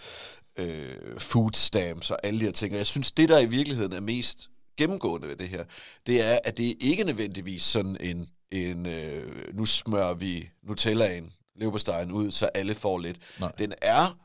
øh, 0.59 1.19
food 1.19 1.51
stamps 1.55 2.11
og 2.11 2.19
alle 2.23 2.41
de 2.41 2.45
her 2.45 2.53
ting. 2.53 2.73
Og 2.73 2.79
jeg 2.79 2.87
synes, 2.87 3.13
det 3.13 3.29
der 3.29 3.39
i 3.39 3.47
virkeligheden 3.47 3.93
er 3.93 4.01
mest 4.01 4.51
gennemgående 4.77 5.29
ved 5.29 5.37
det 5.37 5.49
her, 5.49 5.65
det 6.07 6.23
er, 6.23 6.39
at 6.45 6.57
det 6.57 6.77
ikke 6.81 7.05
nødvendigvis 7.05 7.63
sådan 7.63 7.97
en, 8.01 8.29
en 8.51 8.87
øh, 8.87 9.55
nu 9.55 9.65
smører 9.65 10.15
vi 10.15 10.49
Nutellaen, 10.63 11.33
leverpostejen 11.57 12.13
ud, 12.13 12.31
så 12.31 12.47
alle 12.47 12.75
får 12.75 12.99
lidt. 12.99 13.19
Nej. 13.41 13.53
Den 13.59 13.73
er 13.83 14.19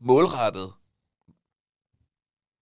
målrettet 0.00 0.72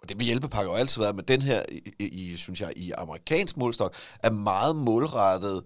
og 0.02 0.09
det 0.09 0.19
vil 0.19 0.26
hjælpepakke 0.26 0.71
jo 0.71 0.76
altid 0.76 1.02
været, 1.02 1.16
men 1.16 1.25
den 1.25 1.42
her, 1.42 1.62
i, 1.99 2.04
i, 2.04 2.37
synes 2.37 2.61
jeg, 2.61 2.73
i 2.76 2.90
amerikansk 2.90 3.57
målstok, 3.57 3.95
er 4.23 4.30
meget 4.30 4.76
målrettet 4.76 5.62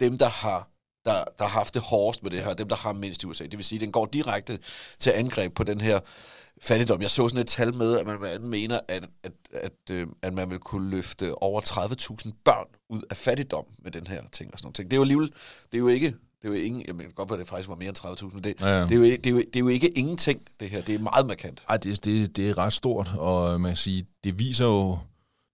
dem, 0.00 0.18
der 0.18 0.28
har 0.28 0.70
der, 1.04 1.24
der 1.38 1.44
har 1.44 1.58
haft 1.58 1.74
det 1.74 1.82
hårdest 1.82 2.22
med 2.22 2.30
det 2.30 2.44
her, 2.44 2.54
dem, 2.54 2.68
der 2.68 2.76
har 2.76 2.92
mindst 2.92 3.22
i 3.22 3.26
USA. 3.26 3.44
Det 3.44 3.56
vil 3.56 3.64
sige, 3.64 3.76
at 3.76 3.80
den 3.80 3.92
går 3.92 4.06
direkte 4.06 4.58
til 4.98 5.10
angreb 5.10 5.54
på 5.54 5.64
den 5.64 5.80
her 5.80 6.00
fattigdom. 6.62 7.02
Jeg 7.02 7.10
så 7.10 7.28
sådan 7.28 7.40
et 7.40 7.46
tal 7.46 7.74
med, 7.74 7.98
at 7.98 8.06
man 8.06 8.18
blandt 8.18 8.34
andet 8.34 8.50
mener, 8.50 8.80
at, 8.88 9.08
at, 9.22 9.32
at, 9.52 9.90
øh, 9.90 10.06
at 10.22 10.34
man 10.34 10.50
vil 10.50 10.58
kunne 10.58 10.90
løfte 10.90 11.34
over 11.34 11.60
30.000 11.60 12.30
børn 12.44 12.66
ud 12.88 13.02
af 13.10 13.16
fattigdom 13.16 13.64
med 13.78 13.90
den 13.90 14.06
her 14.06 14.22
ting 14.32 14.52
og 14.52 14.58
sådan 14.58 14.66
noget. 14.66 14.76
Det 14.76 14.92
er 14.92 14.96
jo 14.96 15.02
alligevel, 15.02 15.32
det 15.72 15.74
er 15.74 15.78
jo 15.78 15.88
ikke, 15.88 16.14
det 16.42 16.48
er 16.48 16.52
jo 16.58 16.60
ingen, 16.64 16.84
jeg 16.86 16.94
mener 16.94 17.10
godt, 17.12 17.30
at 17.32 17.38
det 17.38 17.48
faktisk 17.48 17.68
var 17.68 17.74
mere 17.76 17.88
end 17.88 17.96
30.000, 17.98 18.34
men 18.34 18.44
det, 18.44 18.60
Ja, 18.60 18.66
ja. 18.78 18.82
det, 18.84 18.92
er 18.92 18.96
jo, 18.96 19.02
ikke- 19.02 19.16
det, 19.16 19.26
er 19.26 19.30
jo, 19.30 19.38
det 19.38 19.56
er 19.56 19.60
jo 19.60 19.68
ikke 19.68 19.88
ingenting, 19.98 20.40
det 20.60 20.70
her. 20.70 20.80
Det 20.82 20.94
er 20.94 20.98
meget 20.98 21.26
markant. 21.26 21.62
Ej, 21.68 21.76
det, 21.76 22.04
det, 22.04 22.36
det 22.36 22.48
er 22.50 22.58
ret 22.58 22.72
stort, 22.72 23.10
og 23.18 23.60
man 23.60 23.68
kan 23.70 23.76
sige, 23.76 24.06
det 24.24 24.38
viser 24.38 24.64
jo 24.64 24.98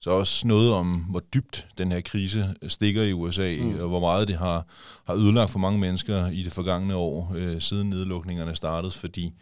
så 0.00 0.10
også 0.10 0.46
noget 0.48 0.72
om, 0.72 0.96
hvor 1.10 1.20
dybt 1.20 1.66
den 1.78 1.92
her 1.92 2.00
krise 2.00 2.54
stikker 2.68 3.02
i 3.02 3.12
USA, 3.12 3.56
mm. 3.60 3.80
og 3.80 3.88
hvor 3.88 4.00
meget 4.00 4.28
det 4.28 4.36
har, 4.36 4.66
har 5.04 5.14
ødelagt 5.14 5.50
for 5.50 5.58
mange 5.58 5.78
mennesker 5.80 6.26
i 6.26 6.42
det 6.42 6.52
forgangne 6.52 6.94
år, 6.96 7.32
øh, 7.36 7.60
siden 7.60 7.90
nedlukningerne 7.90 8.54
startede, 8.56 8.92
fordi, 8.92 9.32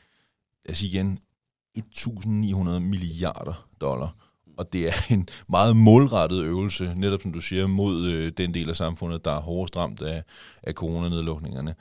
altså 0.68 0.86
igen, 0.86 1.18
1.900 1.78 2.78
milliarder 2.78 3.66
dollar, 3.80 4.14
og 4.60 4.72
det 4.72 4.88
er 4.88 4.92
en 5.14 5.28
meget 5.48 5.76
målrettet 5.76 6.42
øvelse, 6.42 6.94
netop 6.96 7.22
som 7.22 7.32
du 7.32 7.40
siger, 7.40 7.66
mod 7.66 8.06
øh, 8.06 8.32
den 8.36 8.54
del 8.54 8.68
af 8.68 8.76
samfundet, 8.76 9.24
der 9.24 9.30
er 9.30 9.40
hårdest 9.40 9.76
ramt 9.76 10.02
af, 10.02 10.22
af 10.62 10.72
coronanedlukningerne. 10.72 11.74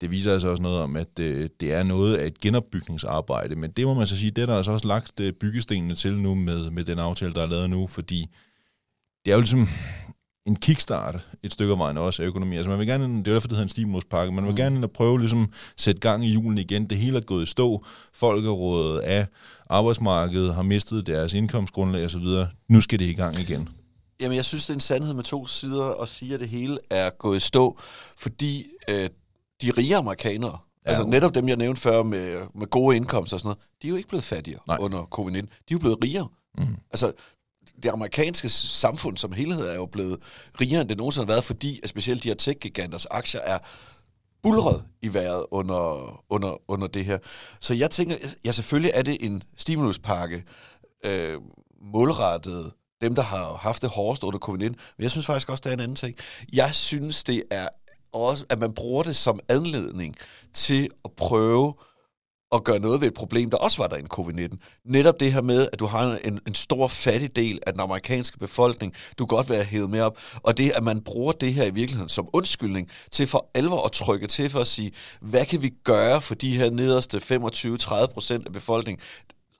det 0.00 0.10
viser 0.10 0.32
altså 0.32 0.48
også 0.48 0.62
noget 0.62 0.80
om, 0.80 0.96
at 0.96 1.18
øh, 1.20 1.48
det 1.60 1.72
er 1.72 1.82
noget 1.82 2.16
af 2.16 2.26
et 2.26 2.40
genopbygningsarbejde. 2.40 3.56
Men 3.56 3.70
det 3.70 3.86
må 3.86 3.94
man 3.94 4.06
så 4.06 4.16
sige, 4.16 4.30
det 4.30 4.42
er 4.42 4.46
der 4.46 4.56
altså 4.56 4.72
også 4.72 4.86
lagt 4.86 5.20
øh, 5.20 5.32
byggestenene 5.32 5.94
til 5.94 6.18
nu 6.18 6.34
med, 6.34 6.70
med 6.70 6.84
den 6.84 6.98
aftale, 6.98 7.34
der 7.34 7.42
er 7.42 7.46
lavet 7.46 7.70
nu, 7.70 7.86
fordi 7.86 8.26
det 9.24 9.30
er 9.30 9.34
jo 9.34 9.40
ligesom 9.40 9.68
en 10.46 10.56
kickstart 10.56 11.28
et 11.42 11.52
stykke 11.52 11.72
af 11.72 11.78
vejen 11.78 11.98
også 11.98 12.22
af 12.22 12.26
økonomi. 12.26 12.56
Altså 12.56 12.70
man 12.70 12.78
vil 12.78 12.86
gerne, 12.86 13.18
det 13.18 13.28
er 13.28 13.32
derfor, 13.32 13.48
det 13.48 13.56
hedder 13.56 13.62
en 13.62 13.68
stimuluspakke, 13.68 14.32
man 14.32 14.44
vil 14.44 14.50
mm. 14.50 14.56
gerne 14.56 14.88
prøve 14.88 15.18
ligesom 15.18 15.52
sætte 15.76 16.00
gang 16.00 16.24
i 16.24 16.32
julen 16.32 16.58
igen. 16.58 16.90
Det 16.90 16.98
hele 16.98 17.16
er 17.16 17.22
gået 17.22 17.42
i 17.42 17.46
stå. 17.46 17.84
Folkerådet 18.12 19.00
af 19.00 19.26
arbejdsmarkedet 19.70 20.54
har 20.54 20.62
mistet 20.62 21.06
deres 21.06 21.34
indkomstgrundlag 21.34 22.04
osv. 22.04 22.26
Nu 22.68 22.80
skal 22.80 22.98
det 22.98 23.04
i 23.04 23.12
gang 23.12 23.38
igen. 23.38 23.68
Jamen, 24.20 24.36
jeg 24.36 24.44
synes, 24.44 24.66
det 24.66 24.70
er 24.70 24.74
en 24.74 24.80
sandhed 24.80 25.14
med 25.14 25.24
to 25.24 25.46
sider 25.46 26.02
at 26.02 26.08
sige, 26.08 26.34
at 26.34 26.40
det 26.40 26.48
hele 26.48 26.78
er 26.90 27.10
gået 27.10 27.36
i 27.36 27.40
stå, 27.40 27.78
fordi 28.18 28.66
øh, 28.90 29.08
de 29.62 29.70
rige 29.78 29.96
amerikanere, 29.96 30.58
ja, 30.86 30.90
altså 30.90 31.06
netop 31.06 31.34
dem, 31.34 31.48
jeg 31.48 31.56
nævnte 31.56 31.80
før 31.80 32.02
med, 32.02 32.40
med 32.54 32.66
gode 32.66 32.96
indkomster 32.96 33.36
og 33.36 33.40
sådan 33.40 33.48
noget, 33.48 33.58
de 33.82 33.86
er 33.86 33.90
jo 33.90 33.96
ikke 33.96 34.08
blevet 34.08 34.24
fattigere 34.24 34.60
Nej. 34.66 34.76
under 34.80 35.02
covid-19. 35.18 35.40
De 35.40 35.40
er 35.40 35.46
jo 35.72 35.78
blevet 35.78 35.98
rigere. 36.04 36.28
Mm. 36.58 36.76
Altså, 36.90 37.12
det 37.82 37.88
amerikanske 37.88 38.48
samfund 38.48 39.16
som 39.16 39.32
helhed 39.32 39.66
er 39.66 39.74
jo 39.74 39.86
blevet 39.86 40.18
rigere, 40.60 40.80
end 40.80 40.88
det 40.88 40.98
nogensinde 40.98 41.26
har 41.26 41.32
været, 41.32 41.44
fordi 41.44 41.80
at 41.82 41.88
specielt 41.88 42.22
de 42.22 42.28
her 42.28 42.34
tech-giganters 42.34 43.06
aktier 43.10 43.40
er 43.40 43.58
bulret 44.42 44.84
i 45.02 45.14
vejret 45.14 45.46
under, 45.50 46.22
under, 46.30 46.70
under 46.70 46.86
det 46.86 47.04
her. 47.04 47.18
Så 47.60 47.74
jeg 47.74 47.90
tænker, 47.90 48.16
ja 48.44 48.52
selvfølgelig 48.52 48.92
er 48.94 49.02
det 49.02 49.16
en 49.20 49.42
stimuluspakke, 49.56 50.44
øh, 51.04 51.40
målrettet 51.92 52.72
dem, 53.00 53.14
der 53.14 53.22
har 53.22 53.56
haft 53.56 53.82
det 53.82 53.90
hårdest 53.90 54.24
under 54.24 54.38
covid-19, 54.48 54.62
men 54.62 54.76
jeg 54.98 55.10
synes 55.10 55.26
faktisk 55.26 55.48
også, 55.48 55.62
det 55.64 55.70
er 55.70 55.74
en 55.74 55.80
anden 55.80 55.96
ting. 55.96 56.16
Jeg 56.52 56.74
synes, 56.74 57.24
det 57.24 57.42
er 57.50 57.68
også, 58.12 58.44
at 58.50 58.58
man 58.58 58.72
bruger 58.72 59.02
det 59.02 59.16
som 59.16 59.40
anledning 59.48 60.14
til 60.52 60.90
at 61.04 61.12
prøve 61.12 61.74
at 62.54 62.64
gøre 62.64 62.78
noget 62.78 63.00
ved 63.00 63.08
et 63.08 63.14
problem, 63.14 63.50
der 63.50 63.56
også 63.56 63.78
var 63.82 63.86
der 63.86 63.96
i 63.96 64.02
covid-19. 64.14 64.56
Netop 64.84 65.20
det 65.20 65.32
her 65.32 65.42
med, 65.42 65.68
at 65.72 65.80
du 65.80 65.86
har 65.86 66.18
en, 66.24 66.40
en 66.46 66.54
stor 66.54 66.88
fattig 66.88 67.36
del 67.36 67.60
af 67.66 67.72
den 67.72 67.80
amerikanske 67.80 68.38
befolkning, 68.38 68.94
du 69.18 69.26
godt 69.26 69.48
vil 69.48 69.56
have 69.56 69.66
hævet 69.66 69.90
med 69.90 70.00
op, 70.00 70.18
og 70.42 70.58
det, 70.58 70.70
at 70.70 70.84
man 70.84 71.00
bruger 71.00 71.32
det 71.32 71.54
her 71.54 71.64
i 71.64 71.70
virkeligheden 71.74 72.08
som 72.08 72.28
undskyldning 72.32 72.88
til 73.10 73.26
for 73.26 73.50
alvor 73.54 73.86
at 73.86 73.92
trykke 73.92 74.26
til 74.26 74.50
for 74.50 74.60
at 74.60 74.66
sige, 74.66 74.92
hvad 75.20 75.44
kan 75.44 75.62
vi 75.62 75.70
gøre 75.84 76.20
for 76.20 76.34
de 76.34 76.56
her 76.56 76.70
nederste 76.70 77.16
25-30 77.16 78.06
procent 78.06 78.46
af 78.46 78.52
befolkningen? 78.52 79.00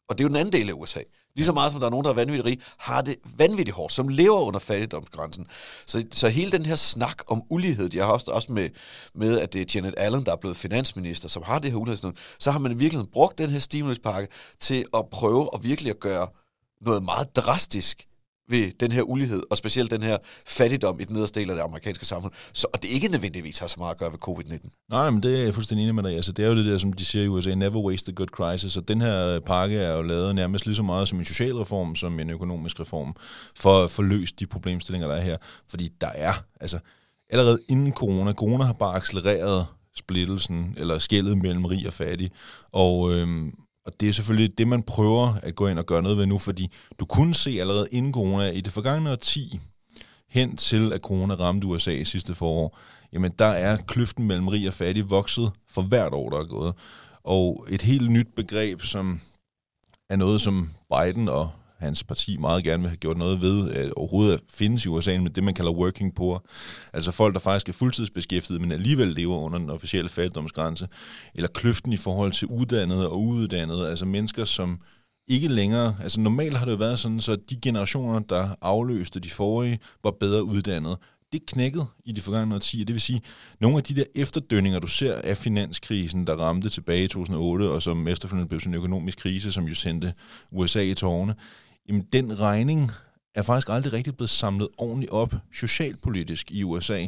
Og 0.08 0.18
det 0.18 0.24
er 0.24 0.24
jo 0.24 0.28
den 0.28 0.36
anden 0.36 0.52
del 0.52 0.68
af 0.68 0.72
USA. 0.72 1.00
Lige 1.36 1.46
så 1.46 1.52
meget 1.52 1.72
som 1.72 1.80
der 1.80 1.86
er 1.86 1.90
nogen, 1.90 2.04
der 2.04 2.10
er 2.10 2.14
vanvittigt 2.14 2.46
rige, 2.46 2.62
har 2.78 3.02
det 3.02 3.16
vanvittigt 3.36 3.76
hårdt, 3.76 3.92
som 3.92 4.08
lever 4.08 4.40
under 4.40 4.60
fattigdomsgrænsen. 4.60 5.46
Så, 5.86 6.04
så 6.12 6.28
hele 6.28 6.50
den 6.50 6.66
her 6.66 6.76
snak 6.76 7.22
om 7.26 7.42
ulighed, 7.50 7.90
jeg 7.94 8.04
har 8.04 8.12
også, 8.12 8.30
også 8.30 8.52
med, 8.52 8.70
med, 9.14 9.40
at 9.40 9.52
det 9.52 9.60
er 9.60 9.66
Janet 9.74 9.94
Allen, 9.96 10.24
der 10.24 10.32
er 10.32 10.36
blevet 10.36 10.56
finansminister, 10.56 11.28
som 11.28 11.42
har 11.42 11.58
det 11.58 11.70
her 11.70 11.78
ulighed, 11.78 12.12
så 12.38 12.50
har 12.50 12.58
man 12.58 12.78
virkelig 12.78 13.04
brugt 13.12 13.38
den 13.38 13.50
her 13.50 13.58
stimuluspakke 13.58 14.28
til 14.60 14.84
at 14.94 15.04
prøve 15.12 15.50
at 15.54 15.64
virkelig 15.64 15.90
at 15.90 16.00
gøre 16.00 16.28
noget 16.80 17.02
meget 17.02 17.36
drastisk 17.36 18.06
ved 18.48 18.70
den 18.80 18.92
her 18.92 19.02
ulighed, 19.02 19.42
og 19.50 19.56
specielt 19.56 19.90
den 19.90 20.02
her 20.02 20.18
fattigdom 20.46 21.00
i 21.00 21.04
den 21.04 21.14
nederste 21.14 21.40
del 21.40 21.50
af 21.50 21.56
det 21.56 21.62
amerikanske 21.62 22.06
samfund, 22.06 22.32
så, 22.52 22.66
og 22.72 22.82
det 22.82 22.88
ikke 22.88 23.08
nødvendigvis 23.08 23.58
har 23.58 23.66
så 23.66 23.76
meget 23.78 23.90
at 23.90 23.98
gøre 23.98 24.12
ved 24.12 24.18
covid-19. 24.28 24.86
Nej, 24.90 25.10
men 25.10 25.22
det 25.22 25.38
er 25.38 25.44
jeg 25.44 25.54
fuldstændig 25.54 25.82
enig 25.82 25.94
med 25.94 26.02
dig. 26.02 26.16
Altså, 26.16 26.32
det 26.32 26.44
er 26.44 26.48
jo 26.48 26.56
det 26.56 26.64
der, 26.64 26.78
som 26.78 26.92
de 26.92 27.04
siger 27.04 27.24
i 27.24 27.28
USA, 27.28 27.54
never 27.54 27.80
waste 27.80 28.12
a 28.12 28.14
good 28.14 28.26
crisis, 28.26 28.76
og 28.76 28.88
den 28.88 29.00
her 29.00 29.40
pakke 29.40 29.76
er 29.76 29.96
jo 29.96 30.02
lavet 30.02 30.34
nærmest 30.34 30.66
lige 30.66 30.76
så 30.76 30.82
meget 30.82 31.08
som 31.08 31.18
en 31.18 31.24
social 31.24 31.56
reform, 31.56 31.94
som 31.94 32.20
en 32.20 32.30
økonomisk 32.30 32.80
reform, 32.80 33.16
for 33.56 33.84
at 33.84 33.90
få 33.90 34.02
løst 34.02 34.40
de 34.40 34.46
problemstillinger, 34.46 35.08
der 35.08 35.14
er 35.14 35.22
her. 35.22 35.36
Fordi 35.70 35.90
der 36.00 36.10
er, 36.14 36.32
altså, 36.60 36.78
allerede 37.30 37.58
inden 37.68 37.92
corona, 37.92 38.32
corona 38.32 38.64
har 38.64 38.72
bare 38.72 38.96
accelereret 38.96 39.66
splittelsen, 39.96 40.74
eller 40.76 40.98
skældet 40.98 41.38
mellem 41.38 41.64
rig 41.64 41.86
og 41.86 41.92
fattig, 41.92 42.30
og, 42.72 43.12
øhm, 43.12 43.54
og 43.86 44.00
det 44.00 44.08
er 44.08 44.12
selvfølgelig 44.12 44.58
det, 44.58 44.68
man 44.68 44.82
prøver 44.82 45.34
at 45.42 45.54
gå 45.54 45.66
ind 45.66 45.78
og 45.78 45.86
gøre 45.86 46.02
noget 46.02 46.18
ved 46.18 46.26
nu, 46.26 46.38
fordi 46.38 46.70
du 46.98 47.04
kunne 47.04 47.34
se 47.34 47.50
allerede 47.60 47.88
inden 47.90 48.12
corona 48.12 48.50
i 48.50 48.60
det 48.60 48.72
forgangne 48.72 49.10
årti, 49.10 49.60
hen 50.28 50.56
til 50.56 50.92
at 50.92 51.00
corona 51.00 51.34
ramte 51.34 51.66
USA 51.66 51.92
i 51.92 52.04
sidste 52.04 52.34
forår, 52.34 52.78
jamen 53.12 53.32
der 53.38 53.46
er 53.46 53.76
kløften 53.76 54.26
mellem 54.26 54.48
rig 54.48 54.68
og 54.68 54.74
fattig 54.74 55.10
vokset 55.10 55.52
for 55.68 55.82
hvert 55.82 56.14
år, 56.14 56.30
der 56.30 56.38
er 56.38 56.44
gået. 56.44 56.74
Og 57.24 57.66
et 57.70 57.82
helt 57.82 58.10
nyt 58.10 58.28
begreb, 58.36 58.82
som 58.82 59.20
er 60.10 60.16
noget, 60.16 60.40
som 60.40 60.70
Biden 60.90 61.28
og 61.28 61.50
hans 61.84 62.04
parti 62.04 62.36
meget 62.36 62.64
gerne 62.64 62.82
vil 62.82 62.90
have 62.90 62.96
gjort 62.96 63.16
noget 63.16 63.42
ved, 63.42 63.70
at 63.70 63.92
overhovedet 63.92 64.40
findes 64.50 64.84
i 64.84 64.88
USA, 64.88 65.18
med 65.18 65.30
det, 65.30 65.44
man 65.44 65.54
kalder 65.54 65.72
working 65.72 66.14
poor. 66.14 66.44
Altså 66.92 67.12
folk, 67.12 67.34
der 67.34 67.40
faktisk 67.40 67.68
er 67.68 67.72
fuldtidsbeskæftiget, 67.72 68.60
men 68.60 68.72
alligevel 68.72 69.08
lever 69.08 69.38
under 69.38 69.58
den 69.58 69.70
officielle 69.70 70.08
fattigdomsgrænse. 70.08 70.88
Eller 71.34 71.48
kløften 71.48 71.92
i 71.92 71.96
forhold 71.96 72.32
til 72.32 72.48
uddannede 72.48 73.08
og 73.08 73.20
uuddannede, 73.20 73.88
altså 73.88 74.06
mennesker, 74.06 74.44
som 74.44 74.80
ikke 75.28 75.48
længere, 75.48 75.96
altså 76.02 76.20
normalt 76.20 76.56
har 76.56 76.64
det 76.64 76.72
jo 76.72 76.76
været 76.76 76.98
sådan, 76.98 77.20
så 77.20 77.36
de 77.36 77.56
generationer, 77.62 78.18
der 78.18 78.48
afløste 78.60 79.20
de 79.20 79.30
forrige, 79.30 79.78
var 80.04 80.10
bedre 80.20 80.44
uddannet 80.44 80.96
det 81.34 81.46
knækkede 81.46 81.86
i 82.04 82.12
de 82.12 82.20
forgangne 82.20 82.54
årtier. 82.54 82.84
Det 82.84 82.94
vil 82.94 83.00
sige, 83.00 83.22
nogle 83.60 83.76
af 83.76 83.82
de 83.82 83.94
der 83.94 84.04
efterdønninger, 84.14 84.78
du 84.78 84.86
ser 84.86 85.14
af 85.14 85.36
finanskrisen, 85.36 86.26
der 86.26 86.36
ramte 86.36 86.68
tilbage 86.68 87.04
i 87.04 87.08
2008, 87.08 87.70
og 87.70 87.82
som 87.82 88.08
efterfølgende 88.08 88.48
blev 88.48 88.60
sådan 88.60 88.74
en 88.74 88.78
økonomisk 88.78 89.18
krise, 89.18 89.52
som 89.52 89.64
jo 89.64 89.74
sendte 89.74 90.14
USA 90.50 90.82
i 90.82 90.94
tårne, 90.94 91.34
jamen 91.88 92.02
den 92.12 92.40
regning 92.40 92.90
er 93.34 93.42
faktisk 93.42 93.68
aldrig 93.68 93.92
rigtig 93.92 94.16
blevet 94.16 94.30
samlet 94.30 94.68
ordentligt 94.78 95.12
op 95.12 95.34
socialpolitisk 95.52 96.50
i 96.50 96.62
USA. 96.62 97.06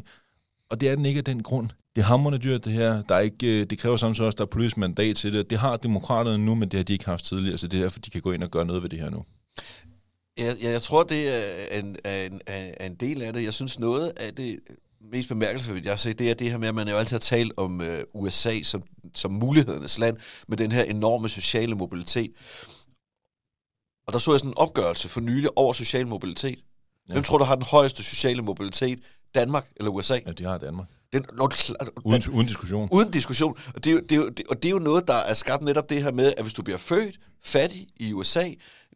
Og 0.70 0.80
det 0.80 0.88
er 0.88 0.96
den 0.96 1.06
ikke 1.06 1.18
af 1.18 1.24
den 1.24 1.42
grund. 1.42 1.68
Det 1.96 2.02
er 2.02 2.06
hammerende 2.06 2.38
dyrt, 2.38 2.64
det 2.64 2.72
her. 2.72 3.02
Der 3.02 3.14
er 3.14 3.20
ikke, 3.20 3.60
øh, 3.60 3.66
det 3.70 3.78
kræver 3.78 3.96
samtidig 3.96 4.26
også, 4.26 4.36
at 4.36 4.38
der 4.38 4.44
er 4.44 4.50
politisk 4.50 4.76
mandat 4.76 5.16
til 5.16 5.32
det. 5.32 5.50
Det 5.50 5.58
har 5.58 5.76
demokraterne 5.76 6.44
nu, 6.44 6.54
men 6.54 6.68
det 6.68 6.78
har 6.78 6.84
de 6.84 6.92
ikke 6.92 7.04
haft 7.04 7.24
tidligere, 7.24 7.58
så 7.58 7.68
det 7.68 7.78
er 7.78 7.82
derfor, 7.82 7.98
de 7.98 8.10
kan 8.10 8.22
gå 8.22 8.32
ind 8.32 8.42
og 8.42 8.50
gøre 8.50 8.64
noget 8.64 8.82
ved 8.82 8.90
det 8.90 8.98
her 8.98 9.10
nu. 9.10 9.24
Jeg, 10.36 10.56
jeg 10.62 10.82
tror, 10.82 11.02
det 11.02 11.28
er 11.28 11.78
en, 11.78 11.96
en, 12.28 12.40
en 12.80 12.94
del 12.94 13.22
af 13.22 13.32
det. 13.32 13.44
Jeg 13.44 13.54
synes, 13.54 13.78
noget 13.78 14.12
af 14.16 14.34
det 14.34 14.58
mest 15.12 15.28
bemærkelsesværdigt, 15.28 15.84
jeg 15.84 15.92
har 15.92 15.96
set, 15.96 16.18
det 16.18 16.30
er 16.30 16.34
det 16.34 16.50
her 16.50 16.58
med, 16.58 16.68
at 16.68 16.74
man 16.74 16.88
jo 16.88 16.96
altid 16.96 17.14
har 17.14 17.18
talt 17.18 17.52
om 17.56 17.80
øh, 17.80 17.98
USA 18.14 18.62
som, 18.62 18.82
som 19.14 19.32
mulighedernes 19.32 19.98
land, 19.98 20.16
med 20.48 20.56
den 20.56 20.72
her 20.72 20.82
enorme 20.82 21.28
sociale 21.28 21.74
mobilitet. 21.74 22.30
Og 24.06 24.12
der 24.12 24.18
så 24.18 24.32
jeg 24.32 24.40
sådan 24.40 24.50
en 24.50 24.58
opgørelse 24.58 25.08
for 25.08 25.20
nylig 25.20 25.50
over 25.56 25.72
social 25.72 26.06
mobilitet. 26.06 26.58
Ja. 27.08 27.12
Hvem 27.12 27.24
tror 27.24 27.38
du 27.38 27.44
har 27.44 27.54
den 27.54 27.64
højeste 27.64 28.02
sociale 28.02 28.42
mobilitet? 28.42 28.98
Danmark 29.34 29.68
eller 29.76 29.90
USA? 29.90 30.18
Ja, 30.26 30.32
de 30.32 30.44
har 30.44 30.58
Danmark. 30.58 30.86
Den, 31.12 31.26
når, 31.32 31.52
uden, 32.04 32.22
uden 32.32 32.46
diskussion. 32.46 32.88
Uden 32.92 33.10
diskussion. 33.10 33.56
Og 33.74 33.84
det, 33.84 33.92
er, 33.92 34.00
det, 34.00 34.16
er, 34.16 34.30
det, 34.30 34.46
og 34.50 34.62
det 34.62 34.68
er 34.68 34.72
jo 34.72 34.78
noget, 34.78 35.08
der 35.08 35.14
er 35.14 35.34
skabt 35.34 35.62
netop 35.62 35.90
det 35.90 36.02
her 36.02 36.12
med, 36.12 36.32
at 36.36 36.42
hvis 36.42 36.54
du 36.54 36.62
bliver 36.62 36.78
født 36.78 37.18
fattig 37.44 37.86
i 37.96 38.12
USA, 38.12 38.50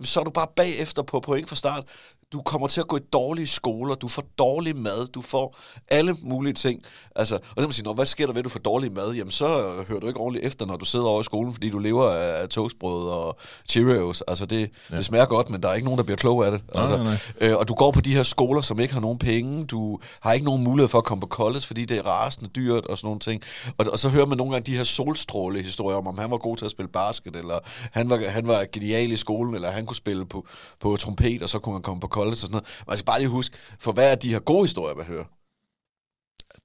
så 0.05 0.21
er 0.21 0.25
du 0.25 0.31
bare 0.31 0.47
bagefter 0.57 1.03
på 1.03 1.21
point 1.21 1.49
fra 1.49 1.57
start 1.57 1.85
du 2.33 2.43
kommer 2.43 2.67
til 2.67 2.81
at 2.81 2.89
gå 2.89 2.97
i 2.97 3.01
dårlige 3.13 3.47
skoler, 3.47 3.95
du 3.95 4.09
får 4.09 4.25
dårlig 4.39 4.77
mad, 4.77 5.07
du 5.07 5.23
får 5.23 5.57
alle 5.89 6.17
mulige 6.23 6.53
ting. 6.53 6.83
Altså, 7.17 7.35
og 7.35 7.41
så 7.41 7.55
kan 7.57 7.65
man 7.65 7.73
sige, 7.73 7.95
hvad 7.95 8.07
sker 8.07 8.27
der 8.27 8.33
ved, 8.33 8.39
at 8.39 8.45
du 8.45 8.51
får 8.51 8.59
dårlig 8.59 8.93
mad? 8.93 9.13
Jamen, 9.13 9.31
så 9.31 9.47
hører 9.89 10.01
du 10.01 10.07
ikke 10.07 10.21
ordentligt 10.21 10.47
efter, 10.47 10.67
når 10.67 10.77
du 10.77 10.85
sidder 10.85 11.07
over 11.07 11.21
i 11.21 11.25
skolen, 11.25 11.53
fordi 11.53 11.71
du 11.71 11.79
lever 11.79 12.11
af, 12.11 12.49
toastbrød 12.49 13.09
og 13.09 13.39
Cheerios. 13.69 14.23
Altså, 14.29 14.47
det, 14.47 14.71
ja. 14.91 14.97
det 14.97 15.05
smager 15.05 15.27
godt, 15.27 15.51
men 15.51 15.63
der 15.63 15.69
er 15.69 15.75
ikke 15.75 15.85
nogen, 15.85 15.99
der 15.99 16.05
bliver 16.05 16.17
klog 16.17 16.47
af 16.47 16.53
det. 16.53 16.63
Altså, 16.75 16.97
nej, 16.97 17.05
nej, 17.05 17.19
nej. 17.41 17.51
Øh, 17.51 17.57
og 17.57 17.69
du 17.69 17.75
går 17.75 17.91
på 17.91 18.01
de 18.01 18.15
her 18.15 18.23
skoler, 18.23 18.61
som 18.61 18.81
ikke 18.81 18.95
har 18.95 19.01
nogen 19.01 19.19
penge. 19.19 19.65
Du 19.65 19.99
har 20.21 20.33
ikke 20.33 20.47
nogen 20.47 20.65
mulighed 20.65 20.89
for 20.89 20.99
at 20.99 21.05
komme 21.05 21.21
på 21.21 21.27
college, 21.27 21.61
fordi 21.61 21.85
det 21.85 21.99
er 21.99 22.03
rasende 22.03 22.51
dyrt 22.51 22.87
og 22.87 22.99
sådan 22.99 23.07
nogle 23.07 23.21
ting. 23.21 23.43
Og, 23.79 23.87
og 23.93 23.99
så 23.99 24.09
hører 24.09 24.27
man 24.27 24.39
nogle 24.39 24.53
gange 24.53 24.73
de 24.73 24.77
her 24.77 24.85
solstråle-historier 24.85 25.97
om, 25.97 26.07
om 26.07 26.19
han 26.19 26.31
var 26.31 26.39
god 26.39 26.57
til 26.57 26.65
at 26.65 26.71
spille 26.71 26.89
basket, 26.89 27.37
eller 27.37 27.59
han 27.93 28.11
var, 28.11 28.23
han 28.29 28.47
var 28.47 28.67
genial 28.73 29.13
i 29.13 29.17
skolen, 29.17 29.55
eller 29.55 29.71
han 29.71 29.87
kunne 29.87 29.97
spille 29.97 30.27
på, 30.27 30.47
på 30.81 30.97
trompet, 30.97 31.43
og 31.43 31.49
så 31.49 31.59
kunne 31.59 31.75
han 31.75 31.83
komme 31.83 32.01
på 32.01 32.07
college 32.07 32.20
college 32.21 32.35
og 32.35 32.39
sådan 32.39 32.53
noget. 32.53 32.83
Man 32.89 32.97
skal 32.97 33.07
bare 33.07 33.19
lige 33.19 33.29
huske, 33.29 33.57
for 33.81 33.93
hvad 33.93 34.11
er 34.13 34.15
de 34.15 34.31
her 34.31 34.39
gode 34.39 34.65
historier, 34.65 34.95
man 34.95 35.07
hører? 35.07 35.25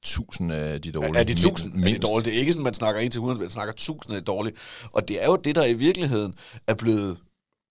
Tusind 0.03 0.51
af 0.53 0.81
de 0.81 0.91
dårlige. 0.91 1.15
Er, 1.15 1.19
er 1.19 1.23
de 1.23 1.35
tusind 1.35 1.73
Mindst. 1.73 1.89
er 1.89 1.93
de 1.93 2.07
dårlige? 2.07 2.25
Det 2.25 2.35
er 2.35 2.39
ikke 2.39 2.51
sådan, 2.53 2.63
man 2.63 2.73
snakker 2.73 3.01
ind 3.01 3.11
til 3.11 3.19
100, 3.19 3.39
man 3.39 3.49
snakker 3.49 3.73
tusind 3.73 4.15
af 4.15 4.21
de 4.21 4.25
dårlige. 4.25 4.55
Og 4.91 5.07
det 5.07 5.23
er 5.23 5.25
jo 5.25 5.35
det, 5.35 5.55
der 5.55 5.65
i 5.65 5.73
virkeligheden 5.73 6.35
er 6.67 6.73
blevet 6.73 7.17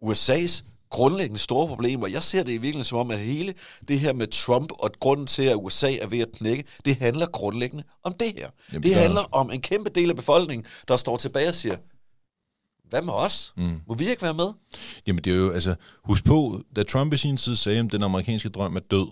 USA's 0.04 0.62
grundlæggende 0.90 1.38
store 1.38 1.66
problemer. 1.68 2.06
Jeg 2.06 2.22
ser 2.22 2.42
det 2.42 2.52
i 2.52 2.56
virkeligheden 2.56 2.84
som 2.84 2.98
om, 2.98 3.10
at 3.10 3.18
hele 3.18 3.54
det 3.88 4.00
her 4.00 4.12
med 4.12 4.26
Trump 4.26 4.72
og 4.72 4.90
grunden 5.00 5.26
til, 5.26 5.42
at 5.42 5.56
USA 5.56 5.96
er 5.96 6.06
ved 6.06 6.18
at 6.18 6.28
knække, 6.32 6.64
det 6.84 6.96
handler 6.96 7.26
grundlæggende 7.26 7.84
om 8.02 8.12
det 8.12 8.32
her. 8.36 8.48
Jamen, 8.72 8.82
det, 8.82 8.90
det 8.90 8.94
handler 8.94 9.20
også. 9.20 9.28
om 9.32 9.50
en 9.50 9.60
kæmpe 9.60 9.90
del 9.90 10.10
af 10.10 10.16
befolkningen, 10.16 10.66
der 10.88 10.96
står 10.96 11.16
tilbage 11.16 11.48
og 11.48 11.54
siger, 11.54 11.76
hvad 12.90 13.02
med 13.02 13.12
os? 13.12 13.52
Mm. 13.56 13.80
Må 13.88 13.94
vi 13.94 14.10
ikke 14.10 14.22
være 14.22 14.34
med? 14.34 14.52
Jamen 15.06 15.24
det 15.24 15.32
er 15.32 15.36
jo, 15.36 15.50
altså, 15.50 15.74
husk 16.04 16.24
på, 16.24 16.60
da 16.76 16.82
Trump 16.82 17.12
i 17.12 17.16
sin 17.16 17.36
tid 17.36 17.56
sagde, 17.56 17.78
at 17.78 17.92
den 17.92 18.02
amerikanske 18.02 18.48
drøm 18.48 18.76
er 18.76 18.80
død, 18.80 19.06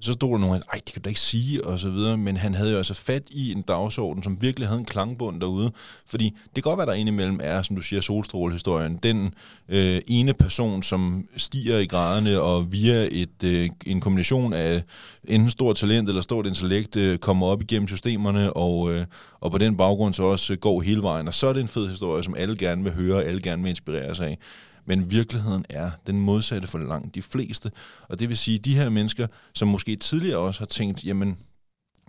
så 0.00 0.12
stod 0.12 0.32
der 0.32 0.38
nogen, 0.38 0.62
ej, 0.72 0.80
det 0.86 0.92
kan 0.92 1.02
du 1.02 1.04
da 1.04 1.08
ikke 1.08 1.20
sige, 1.20 1.64
og 1.64 1.78
så 1.78 1.90
videre, 1.90 2.16
men 2.16 2.36
han 2.36 2.54
havde 2.54 2.70
jo 2.70 2.76
altså 2.76 2.94
fat 2.94 3.22
i 3.30 3.52
en 3.52 3.62
dagsorden, 3.62 4.22
som 4.22 4.42
virkelig 4.42 4.68
havde 4.68 4.80
en 4.80 4.86
klangbund 4.86 5.40
derude, 5.40 5.72
fordi 6.06 6.24
det 6.24 6.54
kan 6.54 6.62
godt 6.62 6.78
være, 6.78 6.86
der 6.86 6.92
indimellem 6.92 7.40
er, 7.42 7.62
som 7.62 7.76
du 7.76 7.82
siger, 7.82 8.00
solstrålehistorien, 8.00 8.96
den 9.02 9.34
øh, 9.68 10.00
ene 10.08 10.34
person, 10.34 10.82
som 10.82 11.28
stiger 11.36 11.78
i 11.78 11.86
graderne, 11.86 12.40
og 12.40 12.72
via 12.72 13.08
et, 13.12 13.42
øh, 13.44 13.68
en 13.86 14.00
kombination 14.00 14.52
af 14.52 14.82
enten 15.24 15.50
stort 15.50 15.76
talent 15.76 16.08
eller 16.08 16.22
stort 16.22 16.46
intellekt, 16.46 16.96
øh, 16.96 17.18
kommer 17.18 17.46
op 17.46 17.62
igennem 17.62 17.88
systemerne, 17.88 18.52
og, 18.52 18.92
øh, 18.92 19.06
og 19.40 19.50
på 19.50 19.58
den 19.58 19.76
baggrund 19.76 20.14
så 20.14 20.22
også 20.22 20.56
går 20.56 20.80
hele 20.82 21.02
vejen, 21.02 21.28
og 21.28 21.34
så 21.34 21.46
er 21.46 21.52
det 21.52 21.60
en 21.60 21.68
fed 21.68 21.88
historie, 21.88 22.24
som 22.24 22.34
alle 22.34 22.56
gerne 22.56 22.82
vil 22.82 22.92
høre, 22.92 23.24
alle 23.24 23.42
gerne 23.42 23.62
vil 23.62 23.70
inspireres 23.70 24.20
af. 24.20 24.38
Men 24.86 25.10
virkeligheden 25.10 25.64
er 25.70 25.90
den 26.06 26.20
modsatte 26.20 26.68
for 26.68 26.78
langt 26.78 27.14
de 27.14 27.22
fleste. 27.22 27.72
Og 28.08 28.20
det 28.20 28.28
vil 28.28 28.38
sige, 28.38 28.58
de 28.58 28.76
her 28.76 28.88
mennesker, 28.88 29.26
som 29.54 29.68
måske 29.68 29.96
tidligere 29.96 30.38
også 30.38 30.60
har 30.60 30.66
tænkt, 30.66 31.04
jamen, 31.04 31.38